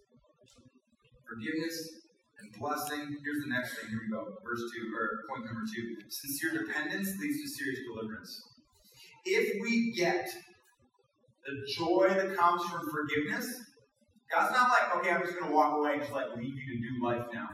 [1.29, 1.89] Forgiveness
[2.39, 3.17] and blessing.
[3.23, 3.89] Here's the next thing.
[3.89, 4.37] Here we go.
[4.43, 5.95] Verse 2, or point number 2.
[6.09, 8.41] Sincere dependence leads to serious deliverance.
[9.25, 10.29] If we get
[11.45, 13.61] the joy that comes from forgiveness,
[14.31, 16.65] God's not like, okay, I'm just going to walk away and just like leave you
[16.73, 17.49] to do life now.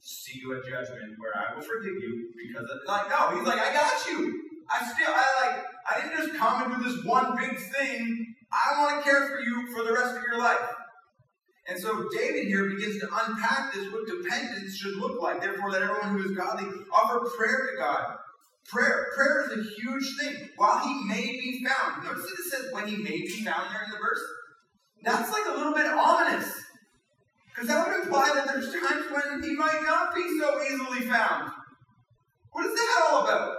[0.00, 3.58] See you at judgment where I will forgive you because of, like, no, he's like,
[3.60, 4.42] I got you.
[4.70, 8.34] I still, I like, I didn't just come and do this one big thing.
[8.52, 10.60] I want to care for you for the rest of your life.
[11.68, 15.40] And so David here begins to unpack this what dependence should look like.
[15.40, 18.16] Therefore, let everyone who is godly offer prayer to God.
[18.66, 19.08] Prayer.
[19.16, 20.48] Prayer is a huge thing.
[20.56, 22.04] While he may be found.
[22.04, 24.22] Notice that it says when he may be found there in the verse.
[25.02, 26.52] That's like a little bit ominous.
[27.48, 31.50] Because that would imply that there's times when he might not be so easily found.
[32.52, 33.56] What is that all about?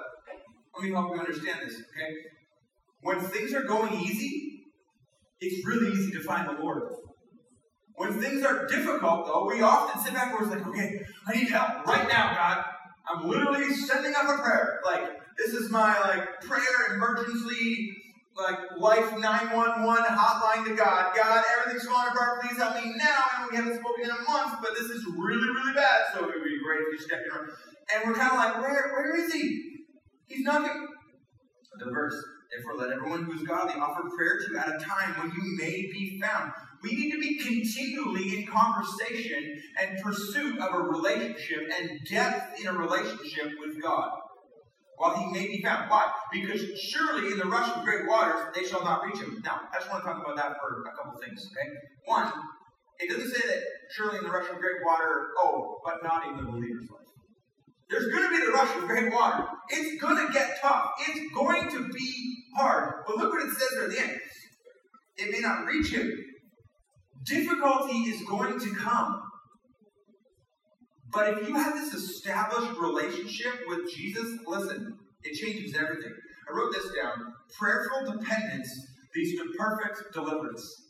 [0.76, 2.16] Let me help you understand this, okay?
[3.02, 4.64] When things are going easy,
[5.42, 6.84] it's really easy to find the Lord.
[7.96, 11.50] When things are difficult, though, we often sit back and we're like, okay, I need
[11.50, 12.64] help right now, God.
[13.10, 14.80] I'm literally sending up a prayer.
[14.86, 17.94] Like, this is my like prayer emergency,
[18.38, 21.12] like life 911 hotline to God.
[21.16, 22.42] God, everything's falling apart.
[22.42, 23.24] Please help me now.
[23.40, 26.02] And we haven't spoken in a month, but this is really, really bad.
[26.14, 27.50] So it would be great if you stepped in.
[27.94, 29.86] And we're kind of like, where, where is he?
[30.28, 30.88] He's not going.
[31.80, 32.16] The verse.
[32.52, 35.58] Therefore, let everyone who is godly offer prayer to you at a time when you
[35.58, 36.52] may be found.
[36.82, 42.68] We need to be continually in conversation and pursuit of a relationship and depth in
[42.68, 44.10] a relationship with God.
[45.00, 45.90] While he may be found.
[45.90, 46.12] Why?
[46.30, 49.42] Because surely in the rush of great waters they shall not reach him.
[49.46, 51.72] Now, I just want to talk about that for a couple things, okay?
[52.04, 52.30] One,
[53.00, 53.64] it doesn't say that
[53.96, 57.08] surely in the rush of great water, oh, but not in the believer's life.
[57.90, 59.46] There's going to be the rush of great water.
[59.70, 60.92] It's going to get tough.
[61.08, 63.06] It's going to be hard.
[63.08, 64.20] But look what it says there at the end.
[65.16, 66.12] It may not reach him,
[67.26, 69.22] Difficulty is going to come.
[71.12, 76.14] But if you have this established relationship with Jesus, listen, it changes everything.
[76.50, 77.34] I wrote this down.
[77.58, 78.70] Prayerful dependence
[79.16, 80.90] leads to perfect deliverance.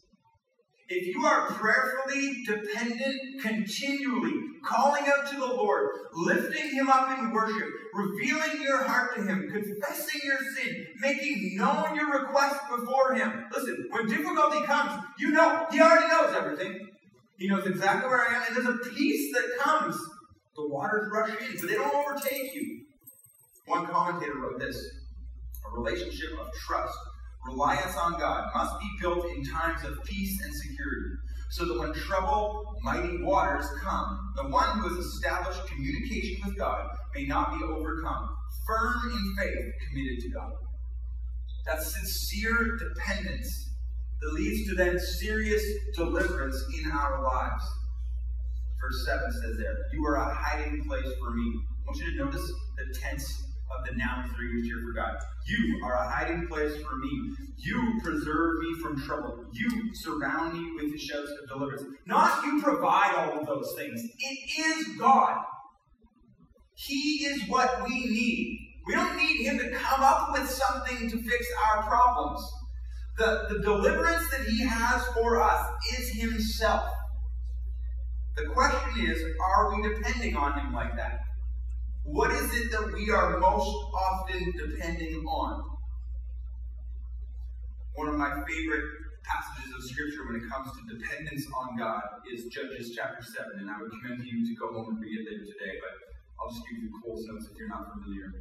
[0.89, 4.33] If you are prayerfully dependent continually,
[4.65, 9.49] calling out to the Lord, lifting Him up in worship, revealing your heart to Him,
[9.51, 13.45] confessing your sin, making known your request before Him.
[13.55, 16.89] Listen, when difficulty comes, you know, He already knows everything.
[17.39, 19.95] He knows exactly where I am, and there's a peace that comes.
[20.57, 22.85] The waters rush in, but they don't overtake you.
[23.65, 24.75] One commentator wrote this
[25.65, 26.97] a relationship of trust
[27.47, 31.15] reliance on God must be built in times of peace and security,
[31.51, 36.89] so that when trouble, mighty waters come, the one who has established communication with God
[37.15, 38.29] may not be overcome,
[38.67, 40.51] firm in faith, committed to God.
[41.65, 43.68] That sincere dependence
[44.21, 45.63] that leads to then serious
[45.95, 47.63] deliverance in our lives.
[48.81, 51.53] Verse 7 says there, You are a hiding place for me.
[51.55, 55.15] I want you to notice the tense of the are used here for God.
[55.47, 57.35] You are a hiding place for me.
[57.57, 59.45] You preserve me from trouble.
[59.51, 61.83] You surround me with the shouts of deliverance.
[62.05, 64.01] Not you provide all of those things.
[64.01, 65.43] It is God.
[66.75, 68.59] He is what we need.
[68.87, 72.41] We don't need Him to come up with something to fix our problems.
[73.19, 75.67] The, the deliverance that He has for us
[75.99, 76.87] is Himself.
[78.37, 81.19] The question is, are we depending on Him like that?
[82.03, 85.63] What is it that we are most often depending on?
[87.95, 88.87] One of my favorite
[89.27, 92.01] passages of Scripture when it comes to dependence on God
[92.31, 95.27] is Judges chapter 7, and I would commend you to go home and read it
[95.27, 95.91] later today, but
[96.39, 98.31] I'll just give you Coles Notes if you're not familiar.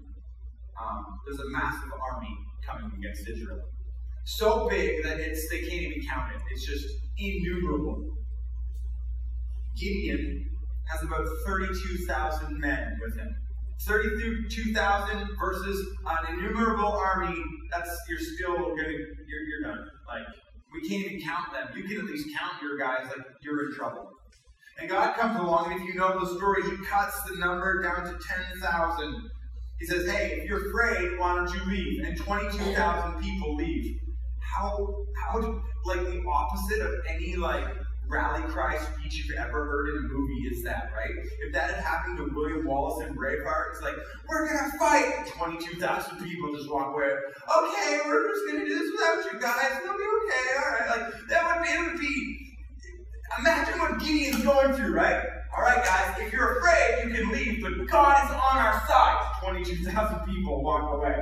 [0.78, 2.30] Um, there's a massive army
[2.62, 3.58] coming against Israel.
[4.28, 6.42] So big that it's they can't even count it.
[6.52, 6.84] It's just
[7.16, 8.14] innumerable.
[9.74, 10.44] Gideon
[10.90, 13.34] has about 32,000 men with him.
[13.86, 19.88] 32,000 versus an innumerable army, that's, you're still gonna, you're, you're done.
[20.06, 20.26] Like,
[20.74, 21.68] we can't even count them.
[21.74, 24.10] You can at least count your guys, like, you're in trouble.
[24.78, 28.04] And God comes along, and if you know the story, He cuts the number down
[28.04, 29.30] to 10,000.
[29.80, 32.04] He says, Hey, if you're afraid, why don't you leave?
[32.04, 33.98] And 22,000 people leave.
[34.54, 37.64] How, how, like, the opposite of any, like,
[38.08, 41.11] rally cry speech you've ever heard in a movie is that, right?
[41.40, 43.96] If that had happened to William Wallace in Braveheart, it's like,
[44.28, 45.26] we're gonna fight!
[45.37, 47.11] 22,000 people just walk away.
[47.11, 49.80] Okay, we're just gonna do this without you guys.
[49.82, 50.88] It'll be okay, alright.
[50.88, 52.56] Like, that would be, it would be,
[53.38, 55.22] imagine what Gideon's going through, right?
[55.54, 59.26] Alright, guys, if you're afraid, you can leave, but God is on our side.
[59.42, 61.16] 22,000 people walk away.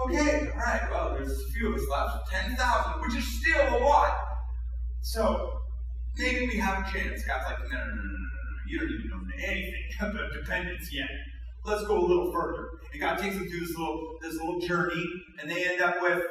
[0.00, 2.30] Okay, alright, well, there's a few of us left.
[2.30, 4.12] 10,000, which is still a lot.
[5.02, 5.60] So,
[6.18, 7.24] maybe we have a chance.
[7.24, 8.44] God's like, no, no, no, no, no, no.
[8.66, 11.10] You don't even know anything about dependence yet.
[11.64, 12.68] Let's go a little further.
[12.92, 15.04] And God takes them through this little this little journey,
[15.40, 16.22] and they end up with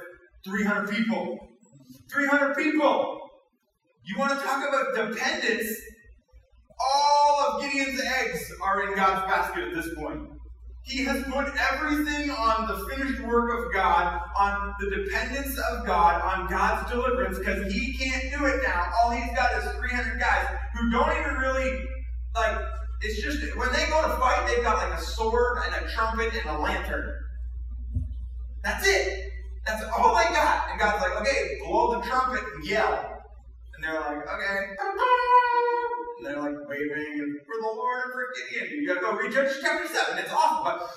[0.45, 1.47] 300 people.
[2.12, 3.30] 300 people.
[4.06, 5.69] You want to talk about dependence?
[6.95, 10.33] All of Gideon's eggs are in God's basket at this point.
[10.84, 16.22] He has put everything on the finished work of God, on the dependence of God,
[16.22, 18.91] on God's deliverance, because he can't do it now.
[19.02, 21.86] All he's got is 300 guys who don't even really,
[22.36, 22.58] like,
[23.02, 26.34] it's just, when they go to fight, they've got like a sword and a trumpet
[26.34, 27.13] and a lantern.
[28.62, 29.32] That's it.
[29.65, 30.69] That's all they got.
[30.69, 33.24] And God's like, okay, blow the trumpet and yell.
[33.74, 34.76] And they're like, okay.
[36.23, 38.81] And they're like waving and for the Lord for Gideon.
[38.81, 40.17] You gotta go read Judges chapter 7.
[40.19, 40.63] It's awful.
[40.63, 40.88] But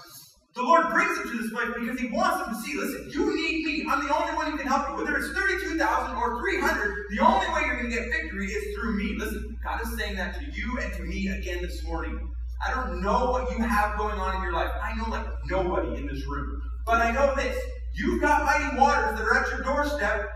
[0.55, 3.35] the Lord brings them to this place because He wants them to see, listen, you
[3.35, 3.87] need me.
[3.91, 4.95] I'm the only one who can help you.
[4.95, 8.97] Whether it's 32,000 or 300, the only way you're going to get victory is through
[8.97, 9.17] me.
[9.19, 12.21] Listen, God is saying that to you and to me again this morning.
[12.65, 14.71] I don't know what you have going on in your life.
[14.81, 16.63] I know like nobody in this room.
[16.87, 17.59] But I know this.
[17.95, 20.31] You've got mighty waters that are at your doorstep.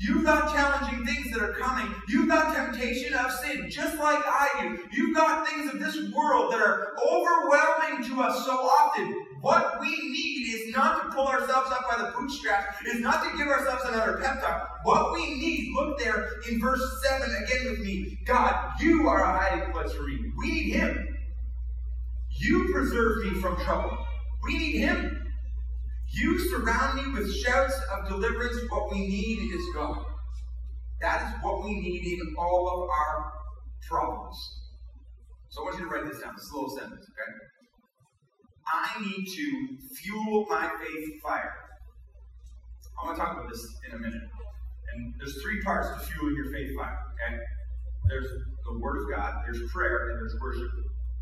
[0.00, 1.92] You've got challenging things that are coming.
[2.08, 4.78] You've got temptation of sin, just like I do.
[4.92, 9.26] You've got things of this world that are overwhelming to us so often.
[9.40, 13.36] What we need is not to pull ourselves up by the bootstraps, is not to
[13.36, 14.78] give ourselves another pep talk.
[14.84, 18.18] What we need, look there in verse 7 again with me.
[18.24, 20.32] God, you are a hiding place for me.
[20.38, 21.08] We need Him.
[22.38, 23.98] You preserve me from trouble.
[24.44, 25.27] We need Him.
[26.10, 28.56] You surround me with shouts of deliverance.
[28.70, 30.04] What we need is God.
[31.00, 33.32] That is what we need in all of our
[33.88, 34.36] problems.
[35.50, 36.34] So I want you to write this down.
[36.36, 37.32] This little sentence, okay?
[38.66, 41.54] I need to fuel my faith fire.
[43.00, 44.22] I'm going to talk about this in a minute.
[44.94, 47.38] And there's three parts to fueling your faith fire, okay?
[48.08, 50.70] There's the Word of God, there's prayer, and there's worship.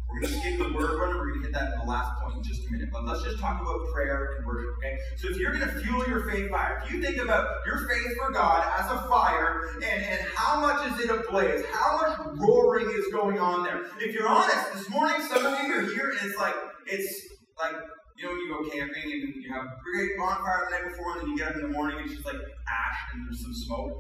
[0.09, 2.37] We're going to skip the word we're going to hit that in the last point
[2.37, 2.88] in just a minute.
[2.92, 4.99] But let's just talk about prayer and worship, okay?
[5.16, 8.16] So if you're going to fuel your faith fire, if you think about your faith
[8.16, 12.88] for God as a fire and, and how much is it ablaze, how much roaring
[12.90, 13.83] is going on there.
[14.01, 16.55] If you're honest, this morning some of you are here and it's like,
[16.87, 17.27] it's
[17.59, 17.75] like,
[18.16, 21.12] you know, when you go camping and you have a great bonfire the night before,
[21.12, 23.42] and then you get up in the morning and it's just like ash and there's
[23.42, 23.92] some smoke.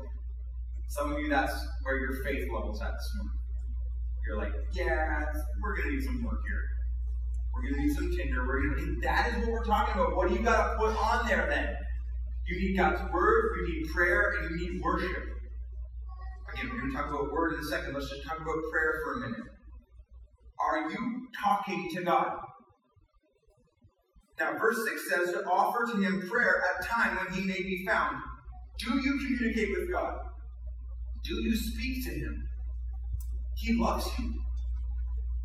[0.88, 3.45] Some of you, that's where your faith level's at this morning.
[4.26, 5.24] You're like, yeah,
[5.62, 6.62] we're going to need some work here.
[7.54, 8.46] We're going to need some tinder.
[8.46, 8.92] We're going to.
[8.92, 10.16] need That is what we're talking about.
[10.16, 11.76] What do you got to put on there then?
[12.48, 13.50] You need God's word.
[13.56, 15.22] You need prayer, and you need worship.
[16.52, 17.94] Again, we're going to talk about word in a second.
[17.94, 19.46] Let's just talk about prayer for a minute.
[20.58, 22.38] Are you talking to God?
[24.38, 27.84] Now, verse 6 says to offer to him prayer at time when he may be
[27.86, 28.16] found.
[28.78, 30.18] Do you communicate with God?
[31.24, 32.45] Do you speak to him?
[33.56, 34.34] He loves you.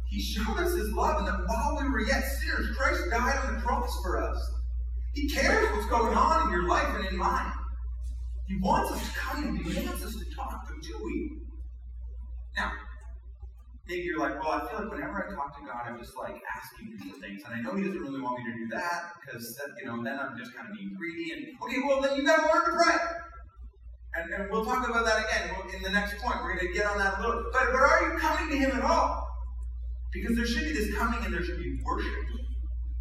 [0.10, 3.56] He showed us his love, and that while we were yet sinners, Christ died on
[3.56, 4.52] the cross for us.
[5.14, 7.52] He cares what's going on in your life and in mine.
[8.48, 11.38] He wants us to come and he wants us to talk, do we?
[12.58, 12.72] Now,
[13.88, 16.36] maybe you're like, well, I feel like whenever I talk to God, I'm just like
[16.56, 19.14] asking him for things, and I know he doesn't really want me to do that
[19.22, 21.32] because you know then I'm just kind of being greedy.
[21.32, 22.98] And okay, well then you got to learn to pray.
[24.34, 26.38] And, we'll talk about that again in the next point.
[26.42, 27.44] We're going to get on that a little.
[27.44, 27.54] bit.
[27.54, 29.28] But, but are you coming to Him at all?
[30.14, 32.12] Because there should be this coming and there should be worship.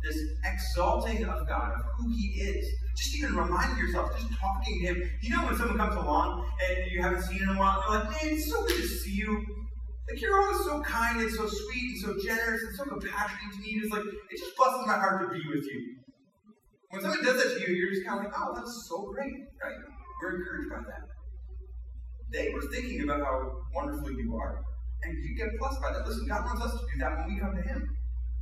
[0.02, 2.66] This exalting of God, of who He is.
[2.96, 5.10] Just even reminding yourself, just talking to Him.
[5.22, 8.10] You know when someone comes along and you haven't seen in a while, you're like,
[8.10, 9.44] man, it's so good to see you.
[10.10, 13.60] Like you're always so kind and so sweet and so generous and so compassionate to
[13.60, 13.78] me.
[13.82, 15.96] It's like it just blesses my heart to be with you.
[16.90, 19.32] When someone does that to you, you're just kind of like, oh, that's so great,
[19.62, 19.78] right?
[20.20, 21.19] We're encouraged by that.
[22.32, 24.62] They were thinking about how wonderful you are.
[25.02, 26.06] And you get blessed by that.
[26.06, 27.88] Listen, God wants us to do that when we come to Him.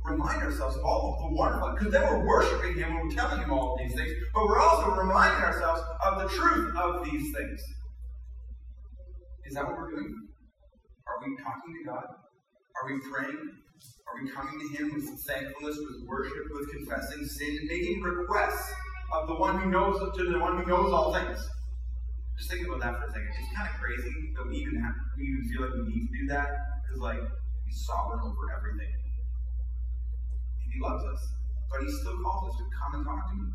[0.05, 3.41] Remind ourselves of all of the wonderful, because then we're worshiping Him when we're telling
[3.41, 7.35] Him all of these things, but we're also reminding ourselves of the truth of these
[7.35, 7.61] things.
[9.45, 10.15] Is that what we're doing?
[11.07, 12.05] Are we talking to God?
[12.05, 13.39] Are we praying?
[14.07, 18.71] Are we coming to Him with thankfulness, with worship, with confessing sin, and making requests
[19.13, 21.39] of the one who knows to the one who knows all things?
[22.39, 23.35] Just think about that for a second.
[23.35, 26.13] It's kind of crazy that we even have, we even feel like we need to
[26.23, 27.19] do that because like
[27.67, 28.95] he's sovereign over everything.
[30.63, 31.19] And he loves us,
[31.67, 33.51] but he still calls us to come and talk to him.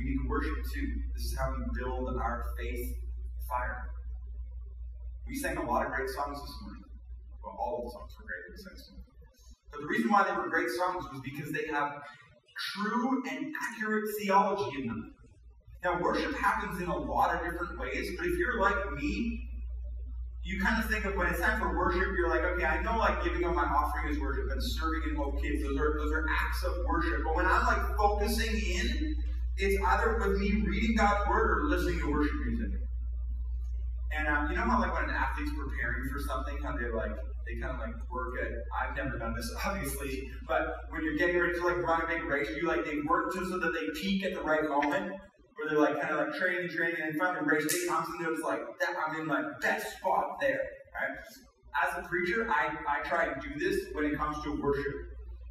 [0.00, 0.88] We need to worship too.
[1.12, 2.96] This is how we build our faith
[3.44, 3.92] fire.
[5.28, 6.88] We sang a lot of great songs this morning.
[7.44, 9.04] Well, all of the songs were great We this morning.
[9.68, 12.00] But the reason why they were great songs was because they have
[12.56, 15.14] true and accurate theology in them.
[15.84, 19.50] Now, worship happens in a lot of different ways, but if you're like me,
[20.42, 22.96] you kind of think of when it's time for worship, you're like, okay, I know
[22.96, 26.12] like giving up my offering is worship and serving in hope kids, those are those
[26.12, 27.20] are acts of worship.
[27.24, 29.16] But when I'm like focusing in,
[29.58, 32.80] it's either with me reading God's word or listening to worship music.
[34.16, 37.12] And um, you know how like when an athlete's preparing for something, how they like
[37.46, 38.52] they kind of like work at.
[38.72, 42.24] I've never done this, obviously, but when you're getting ready to like run a big
[42.24, 45.12] race, you like they work to so that they peak at the right moment,
[45.56, 48.36] where they're like kind of like training, training, and finally race day comes and they're
[48.44, 48.94] like that.
[49.06, 50.60] I'm in my best spot there,
[50.94, 51.18] right?
[51.82, 54.94] As a preacher, I I try and do this when it comes to worship,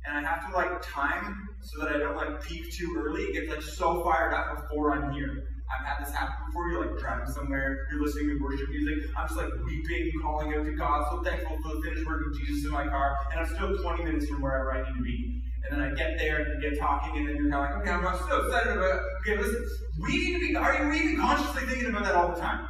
[0.05, 3.23] and I have to like time so that I don't like peak too early.
[3.23, 5.43] It gets like so fired up before I'm here.
[5.73, 6.69] I've had this happen before.
[6.69, 9.09] You're like driving somewhere, you're listening to worship music.
[9.17, 12.37] I'm just like weeping, calling out to God, so thankful for the finished work of
[12.39, 15.41] Jesus in my car, and I'm still 20 minutes from wherever I need to be.
[15.63, 17.91] And then I get there and get talking, and then you're kind of like, okay,
[17.91, 19.01] I'm so excited about it.
[19.21, 19.65] Okay, listen,
[20.01, 22.67] we need to be, are you even consciously thinking about that all the time?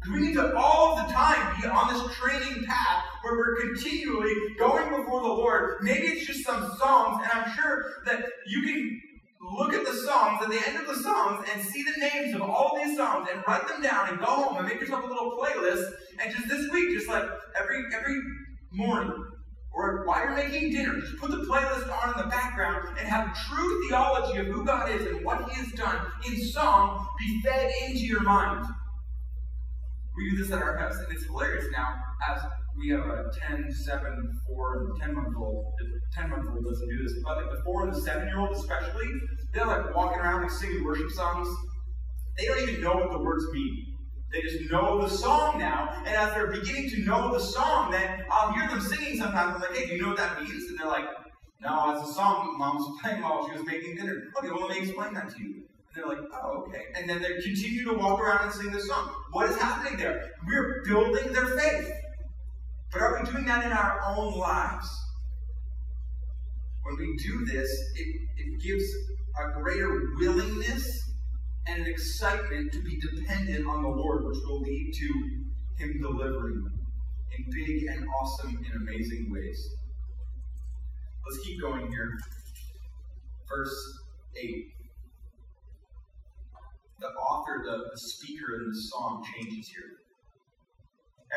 [0.00, 4.34] Because we need to all the time be on this training path where we're continually
[4.58, 5.76] going before the Lord.
[5.82, 9.00] Maybe it's just some songs, and I'm sure that you can
[9.58, 12.42] look at the songs at the end of the songs and see the names of
[12.42, 15.38] all these songs and write them down and go home and make yourself a little
[15.38, 15.84] playlist.
[16.22, 17.24] And just this week, just like
[17.58, 18.20] every every
[18.72, 19.12] morning,
[19.72, 23.36] or while you're making dinner, just put the playlist on in the background and have
[23.48, 27.70] true theology of who God is and what He has done in song be fed
[27.86, 28.66] into your mind.
[30.16, 31.94] We do this at our house, and it's hilarious now
[32.28, 32.42] as
[32.76, 35.72] we have a 10, 7, 4, and 10 month old.
[35.78, 38.38] The 10 month old doesn't do this, but like the 4 and the 7 year
[38.40, 39.06] old, especially,
[39.52, 41.48] they're like walking around and singing worship songs.
[42.36, 43.98] They don't even know what the words mean.
[44.32, 48.24] They just know the song now, and as they're beginning to know the song, then
[48.30, 49.56] I'll hear them singing sometimes.
[49.56, 50.70] I'm like, hey, do you know what that means?
[50.70, 51.06] And they're like,
[51.60, 54.28] no, it's a song mom was playing while she was making dinner.
[54.38, 55.54] Okay, well, let me explain that to you.
[55.54, 55.64] And
[55.94, 56.84] they're like, oh, okay.
[56.94, 59.12] And then they continue to walk around and sing the song.
[59.32, 60.32] What is happening there?
[60.46, 61.90] We're building their faith.
[62.92, 64.88] But are we doing that in our own lives?
[66.84, 68.84] When we do this, it, it gives
[69.38, 71.09] a greater willingness
[71.66, 76.70] and an excitement to be dependent on the Lord, which will lead to Him delivering
[77.36, 79.68] in big and awesome and amazing ways.
[81.28, 82.18] Let's keep going here.
[83.48, 83.98] Verse
[84.36, 84.66] 8.
[87.00, 89.84] The author, the, the speaker in the song changes here.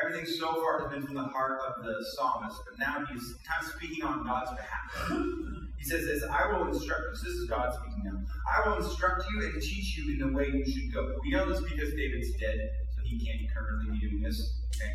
[0.01, 3.63] Everything so far has been from the heart of the psalmist, but now he's kind
[3.63, 5.11] of speaking on God's behalf.
[5.77, 7.11] He says this, I will instruct you.
[7.11, 8.19] This is God speaking now.
[8.47, 11.17] I will instruct you and teach you in the way you should go.
[11.21, 14.61] We know this because David's dead, so he can't currently be doing this.
[14.75, 14.93] Okay?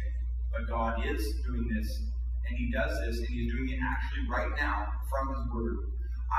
[0.53, 2.03] But God is doing this,
[2.49, 5.76] and he does this, and he's doing it actually right now from his word.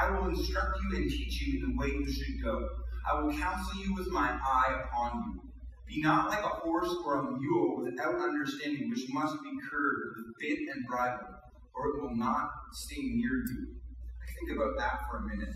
[0.01, 2.67] I will instruct you and teach you in the way you should go.
[3.09, 5.41] I will counsel you with my eye upon you.
[5.87, 10.37] Be not like a horse or a mule without understanding, which must be curbed with
[10.39, 11.19] bit and bridle,
[11.73, 13.78] or it will not stay near you.
[14.39, 15.55] Think about that for a minute.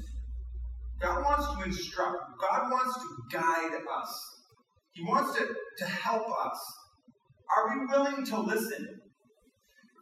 [1.01, 4.33] God wants to instruct, God wants to guide us.
[4.93, 5.47] He wants to,
[5.79, 6.59] to help us.
[7.55, 8.99] Are we willing to listen?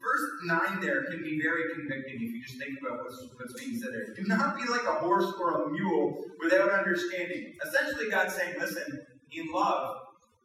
[0.01, 3.79] Verse 9 there can be very convicting if you just think about what's, what's being
[3.79, 4.13] said there.
[4.15, 7.53] Do not be like a horse or a mule without understanding.
[7.65, 8.99] Essentially, God's saying, listen,
[9.31, 9.97] in love,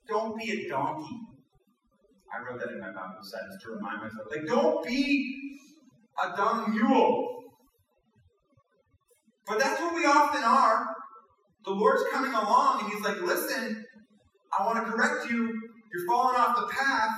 [0.08, 1.18] don't be a donkey.
[2.32, 4.26] I wrote that in my Bible sentence to remind myself.
[4.30, 5.58] Like, don't be
[6.22, 7.35] a dumb mule.
[9.46, 10.86] But that's what we often are.
[11.64, 13.84] The Lord's coming along and He's like, listen,
[14.56, 15.46] I want to correct you.
[15.92, 17.10] You're falling off the path.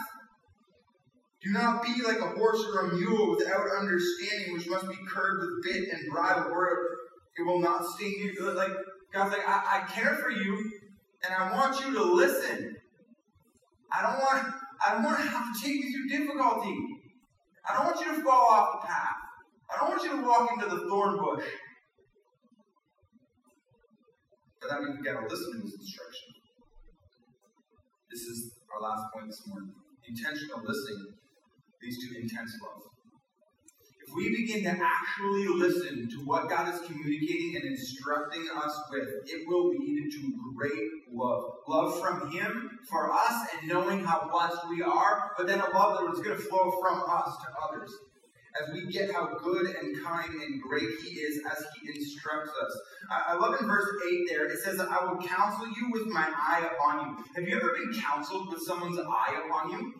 [1.42, 5.40] Do not be like a horse or a mule without understanding, which must be curbed
[5.40, 6.78] with bit and bridle, or
[7.36, 8.52] it will not sting you.
[8.52, 8.72] Like
[9.12, 10.70] God's like, I, I care for you,
[11.24, 12.76] and I want you to listen.
[13.92, 14.54] I don't want
[14.86, 16.76] I don't want to have to take you through difficulty.
[17.68, 19.16] I don't want you to fall off the path.
[19.72, 21.44] I don't want you to walk into the thorn bush.
[24.60, 26.28] But means we listen to his instruction.
[28.10, 29.70] This is our last point this morning.
[30.08, 31.14] Intentional listening
[31.82, 32.82] leads to intense love.
[34.02, 39.08] If we begin to actually listen to what God is communicating and instructing us with,
[39.26, 41.44] it will lead to great love.
[41.68, 45.98] Love from Him for us and knowing how blessed we are, but then a love
[46.00, 47.92] that is going to flow from us to others.
[48.60, 52.80] As we get how good and kind and great He is as He instructs us.
[53.10, 56.68] I, love in verse 8 there, it says, I will counsel you with my eye
[56.72, 57.24] upon you.
[57.36, 59.94] Have you ever been counseled with someone's eye upon you?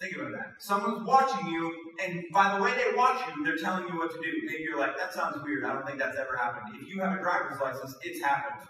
[0.00, 0.52] Think about that.
[0.60, 1.74] Someone's watching you,
[2.04, 4.30] and by the way they watch you, they're telling you what to do.
[4.44, 5.64] Maybe you're like, that sounds weird.
[5.64, 6.76] I don't think that's ever happened.
[6.80, 8.68] If you have a driver's license, it's happened.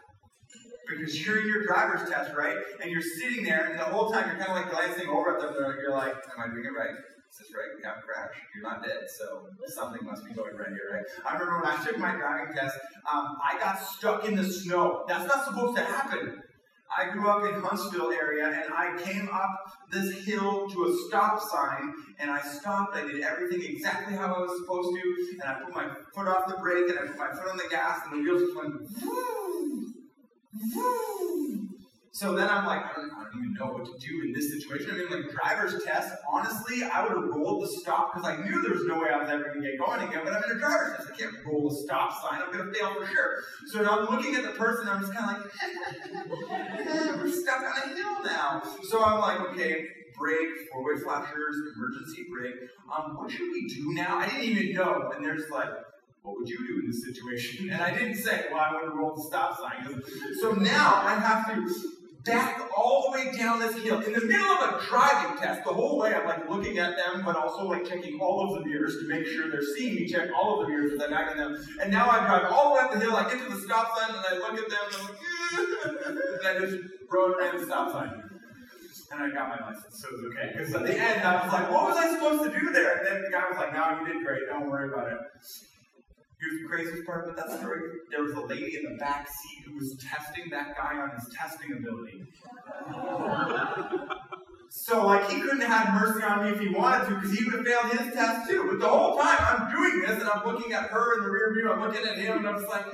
[0.89, 2.57] Because you're in your driver's test, right?
[2.81, 5.41] And you're sitting there, and the whole time you're kind of like glancing over at
[5.43, 6.97] them, you're like, am I doing it right?
[7.31, 7.77] Is right?
[7.77, 8.35] We have a crash.
[8.55, 11.05] You're not dead, so something must be going right here, right?
[11.25, 12.77] I remember when I took my driving test,
[13.11, 15.05] um, I got stuck in the snow.
[15.07, 16.43] That's not supposed to happen.
[16.97, 21.41] I grew up in Huntsville area, and I came up this hill to a stop
[21.41, 22.97] sign, and I stopped.
[22.97, 26.49] I did everything exactly how I was supposed to, and I put my foot off
[26.49, 28.75] the brake, and I put my foot on the gas, and the wheels just went.
[29.05, 29.93] Woo,
[30.75, 31.38] woo.
[32.19, 34.51] So then I'm like, I don't, I don't, even know what to do in this
[34.51, 34.91] situation.
[34.91, 38.61] I mean, like driver's test, honestly, I would have rolled the stop because I knew
[38.61, 40.57] there was no way I was ever going to get going again, but I'm in
[40.57, 41.11] a driver's test.
[41.15, 42.43] I can't roll a stop sign.
[42.43, 43.45] I'm going to fail for sure.
[43.69, 47.89] So now I'm looking at the person, I'm just kind of like, we're stuck on
[47.89, 48.65] a hill now.
[48.89, 49.87] So I'm like, okay,
[50.19, 52.69] brake, four-way flashers, emergency brake.
[52.91, 54.19] Um, what should we do now?
[54.19, 55.13] I didn't even know.
[55.15, 55.71] And there's like,
[56.23, 57.71] what would you do in this situation?
[57.73, 60.03] And I didn't say, well, I would have rolled the stop sign.
[60.41, 64.47] So now I have to back all the way down this hill in the middle
[64.47, 65.65] of a driving test.
[65.65, 68.69] The whole way I'm like looking at them, but also like checking all of the
[68.69, 71.67] mirrors to make sure they're seeing me check all of the mirrors as I'm them.
[71.81, 73.17] And now I drive all the way up the hill.
[73.17, 75.19] I get to the stop sign and I look at them and I'm like,
[76.39, 76.77] and I just
[77.11, 78.23] rode around the stop sign.
[79.11, 80.53] And I got my license, so it was okay.
[80.53, 82.99] Because at the end, I was like, what was I supposed to do there?
[82.99, 84.43] And then the guy was like, no, you did great.
[84.51, 85.19] Don't worry about it.
[86.41, 87.81] Here's the craziest part about that story.
[88.11, 91.35] There was a lady in the back seat who was testing that guy on his
[91.35, 92.23] testing ability.
[94.69, 97.45] so, like, he couldn't have had mercy on me if he wanted to, because he
[97.45, 98.69] would have failed his test too.
[98.71, 101.55] But the whole time I'm doing this, and I'm looking at her in the rear
[101.55, 102.87] view, I'm looking at him, and I'm just like,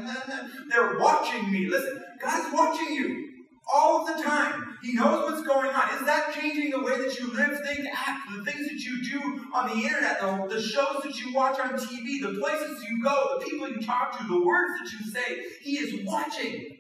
[0.71, 1.67] they're watching me.
[1.67, 3.34] Listen, God's watching you
[3.73, 4.79] all the time.
[4.83, 5.95] He knows what's going on.
[5.95, 9.47] Is that changing the way that you live, think, act, the things that you do
[9.55, 13.39] on the internet, the, the shows that you watch on TV, the places you go,
[13.39, 15.43] the people you talk to, the words that you say?
[15.63, 16.79] He is watching.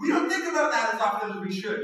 [0.00, 1.80] We don't think about that as often as we should.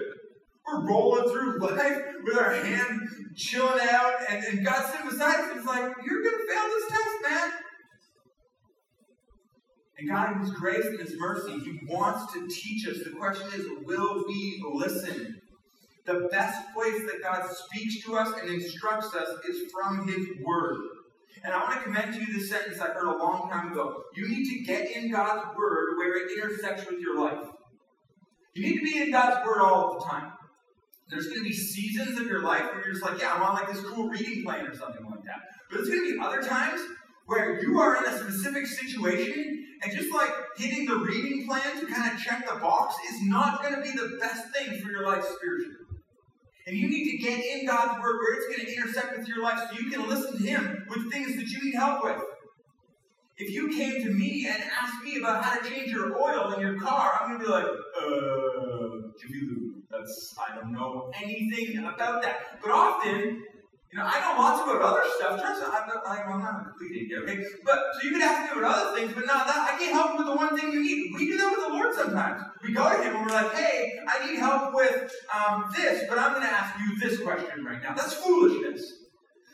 [0.67, 3.01] We're rolling through life with our hand
[3.35, 6.65] chilling out, and, and God sitting beside us and is like, You're going to fail
[6.65, 7.51] this test, man.
[10.03, 13.05] And God, in His grace and His mercy, He wants to teach us.
[13.05, 15.41] The question is, will we listen?
[16.07, 20.79] The best place that God speaks to us and instructs us is from His Word.
[21.45, 24.03] And I want to commend to you this sentence I heard a long time ago.
[24.17, 27.47] You need to get in God's Word where it intersects with your life.
[28.55, 30.33] You need to be in God's Word all the time.
[31.11, 33.55] There's going to be seasons of your life where you're just like, yeah, I'm on
[33.55, 35.43] like this cool reading plan or something like that.
[35.71, 36.81] But there's going to be other times
[37.33, 41.87] where you are in a specific situation and just like hitting the reading plan to
[41.87, 45.07] kind of check the box is not going to be the best thing for your
[45.07, 45.77] life spiritually.
[46.67, 49.43] And you need to get in God's Word where it's going to intersect with your
[49.43, 52.21] life so you can listen to Him with things that you need help with.
[53.39, 56.61] If you came to me and asked me about how to change your oil in
[56.61, 58.43] your car, I'm going to be like, uh,
[59.91, 62.61] that's, I don't know anything about that.
[62.63, 63.43] But often,
[63.93, 65.39] you know, I know lots about other stuff.
[65.39, 67.45] Turns out I'm, I'm not a complete idiot, okay?
[67.63, 69.75] But so you could ask me about other things, but not that.
[69.75, 71.13] I can't help you with the one thing you need.
[71.15, 72.41] We do that with the Lord sometimes.
[72.63, 76.19] We go to Him and we're like, hey, I need help with um, this, but
[76.19, 77.93] I'm going to ask you this question right now.
[77.93, 78.81] That's foolishness.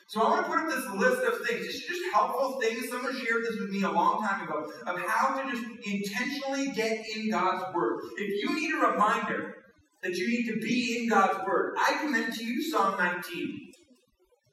[0.06, 2.88] So I want to put up this list of things, just, just helpful things.
[2.88, 7.04] Someone shared this with me a long time ago of how to just intentionally get
[7.16, 8.02] in God's Word.
[8.16, 9.56] If you need a reminder
[10.04, 13.72] that you need to be in God's Word, I commend to you Psalm 19.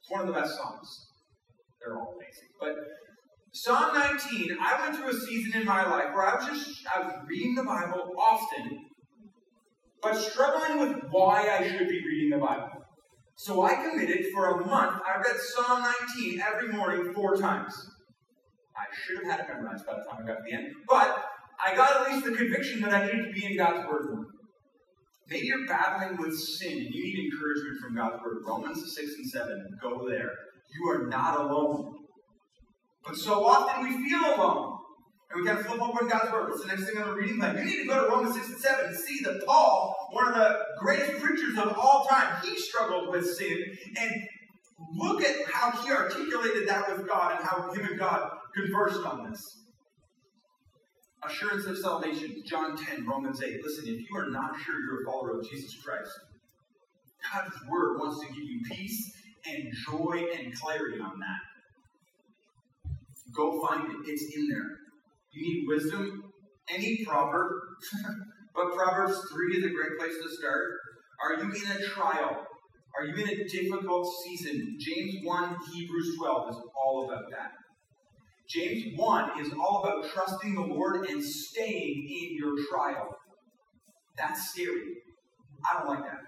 [0.06, 1.08] It's one of the best songs.
[1.82, 2.50] They're all amazing.
[2.60, 2.76] But
[3.52, 7.00] Psalm 19, I went through a season in my life where I was just I
[7.00, 8.86] was reading the Bible often,
[10.04, 12.70] but struggling with why I should be reading the Bible.
[13.38, 15.84] So I committed for a month, I read Psalm
[16.18, 17.74] 19 every morning four times.
[18.78, 21.26] I should have had it memorized by the time I got to the end, but
[21.66, 24.26] I got at least the conviction that I needed to be in God's Word
[25.30, 28.44] Maybe you're battling with sin and you need encouragement from God's Word.
[28.46, 30.32] Romans 6 and 7, go there.
[30.74, 31.96] You are not alone.
[33.06, 34.78] But so often we feel alone.
[35.32, 36.50] And we kind of flip open God's Word.
[36.50, 37.58] What's the next thing on the reading plan?
[37.58, 40.36] You need to go to Romans 6 and 7 and see that Paul, one of
[40.36, 43.64] the greatest preachers of all time, he struggled with sin.
[44.00, 44.12] And
[44.96, 49.30] look at how he articulated that with God and how him and God conversed on
[49.30, 49.65] this.
[51.26, 53.60] Assurance of salvation, John 10, Romans 8.
[53.64, 56.12] Listen, if you are not sure you're a follower of Jesus Christ,
[57.34, 59.12] God's word wants to give you peace
[59.48, 61.42] and joy and clarity on that.
[63.36, 63.98] Go find it.
[64.06, 64.70] It's in there.
[65.34, 66.32] You need wisdom.
[66.70, 67.52] Any proverb,
[68.56, 70.64] but Proverbs 3 is a great place to start.
[71.24, 72.46] Are you in a trial?
[72.98, 74.78] Are you in a difficult season?
[74.80, 77.52] James 1, Hebrews 12 is all about that.
[78.48, 83.18] James 1 is all about trusting the Lord and staying in your trial.
[84.18, 85.02] That's scary.
[85.70, 86.22] I don't like that.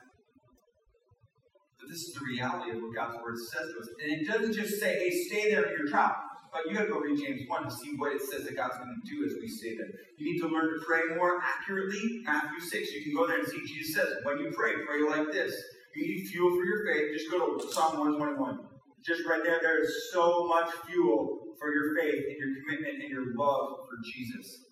[1.79, 3.89] But this is the reality of what God's Word says to us.
[4.03, 6.15] And it doesn't just say, hey, stay there in your trial.
[6.51, 8.93] But you gotta go read James 1 to see what it says that God's gonna
[9.05, 9.87] do as we say that.
[10.17, 12.21] You need to learn to pray more accurately.
[12.25, 15.31] Matthew 6, you can go there and see Jesus says, when you pray, pray like
[15.31, 15.53] this.
[15.95, 18.59] You need fuel for your faith, just go to Psalm 121.
[19.07, 23.09] Just right there, there is so much fuel for your faith and your commitment and
[23.09, 24.65] your love for Jesus.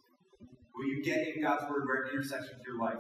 [0.75, 2.99] Will you get in God's Word where it intersects with your life?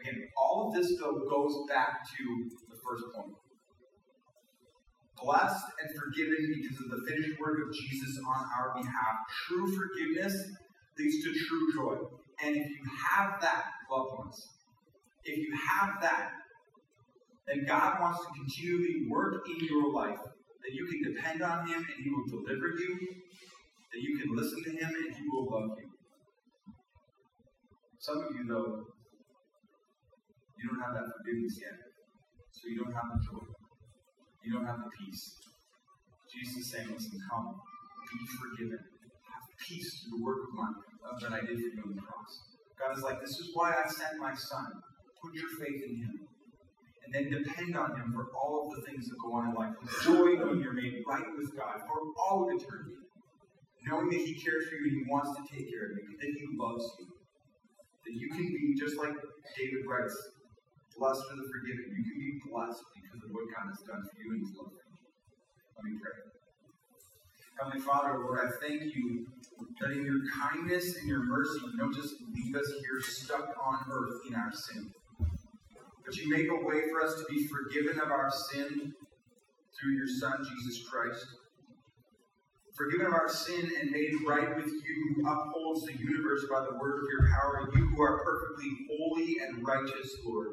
[0.00, 2.24] Again, all of this though goes back to
[2.70, 3.34] the first point.
[5.20, 9.16] Blessed and forgiven because of the finished work of Jesus on our behalf.
[9.48, 10.32] True forgiveness
[10.96, 11.96] leads to true joy.
[12.44, 14.40] And if you have that, loved ones,
[15.24, 16.30] if you have that,
[17.48, 20.20] then God wants to continually work in your life.
[20.66, 22.98] That you can depend on Him and He will deliver you.
[23.94, 25.86] That you can listen to Him and He will love you.
[28.02, 28.82] Some of you, though,
[30.58, 31.78] you don't have that forgiveness yet.
[32.50, 33.46] So you don't have the joy.
[34.42, 35.38] You don't have the peace.
[36.30, 37.54] Jesus is saying, listen, come,
[38.10, 38.78] be forgiven.
[38.78, 42.02] Have peace through the work of mine uh, that I did for you on the
[42.02, 42.32] cross.
[42.78, 44.66] God is like, this is why I sent my son.
[45.22, 46.14] Put your faith in him.
[47.06, 49.74] And then depend on him for all of the things that go on in life.
[50.02, 52.96] Joy knowing you're made right with God for all of eternity.
[53.86, 56.16] Knowing that he cares for you and he wants to take care of you.
[56.18, 57.06] That he loves you.
[58.04, 59.14] That you can be, just like
[59.56, 60.16] David writes,
[60.98, 61.94] blessed for the forgiven.
[61.96, 64.72] You can be blessed because of what God has done for you and His love
[64.72, 64.98] for you.
[65.76, 66.26] Let me pray.
[67.60, 69.26] Heavenly Father, Lord, I thank you
[69.80, 73.78] that in your kindness and your mercy, you don't just leave us here stuck on
[73.90, 74.92] earth in our sin,
[76.06, 78.94] but you make a way for us to be forgiven of our sin
[79.78, 81.26] through your Son, Jesus Christ.
[82.76, 86.78] Forgiven of our sin and made right with you, who upholds the universe by the
[86.78, 90.48] word of your power, you who are perfectly holy and righteous, Lord.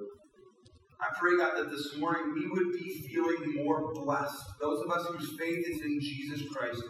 [1.00, 4.42] I pray, God, that this morning we would be feeling more blessed.
[4.62, 6.82] Those of us whose faith is in Jesus Christ,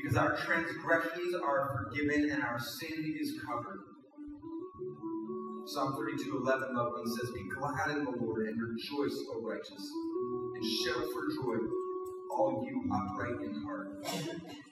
[0.00, 3.80] because our transgressions are forgiven and our sin is covered.
[5.66, 9.90] Psalm 32 11, loved one says, Be glad in the Lord and rejoice, O righteous,
[10.54, 11.56] and shout for joy,
[12.30, 14.06] all you upright in heart.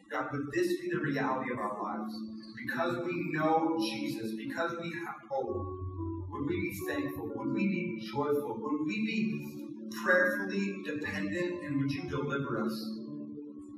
[0.08, 2.14] God, would this be the reality of our lives?
[2.56, 5.66] Because we know Jesus, because we have hope,
[6.30, 7.28] would we be thankful?
[7.34, 8.56] Would we be joyful?
[8.56, 9.66] Would we be
[10.04, 11.64] prayerfully dependent?
[11.64, 12.98] And would you deliver us?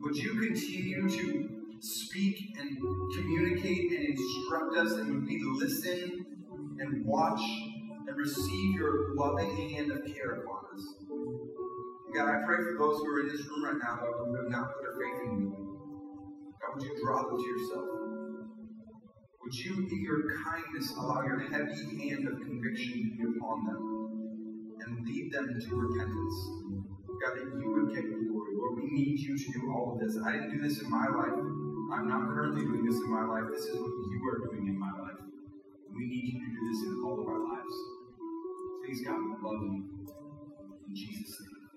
[0.03, 1.49] Would you continue to
[1.81, 2.77] speak and
[3.15, 4.93] communicate and instruct us?
[4.93, 6.16] And would we listen
[6.81, 7.41] and watch
[8.07, 10.95] and receive your loving hand of care upon us?
[12.15, 14.73] God, I pray for those who are in this room right now, who have not
[14.73, 15.79] put their faith in you.
[16.61, 17.89] God, would you draw them to yourself?
[19.43, 24.79] Would you, in your kindness, allow your heavy hand of conviction to be upon them
[24.81, 26.51] and lead them to repentance?
[27.23, 28.53] God, that you would get glory.
[28.57, 30.19] Lord, we need you to do all of this.
[30.25, 31.33] I didn't do this in my life.
[31.93, 33.45] I'm not currently doing this in my life.
[33.53, 34.86] This is what you are doing in my life.
[35.97, 37.77] We need you to do this in all of our lives.
[38.85, 39.85] Please, God, we love you.
[40.89, 41.77] In Jesus' name.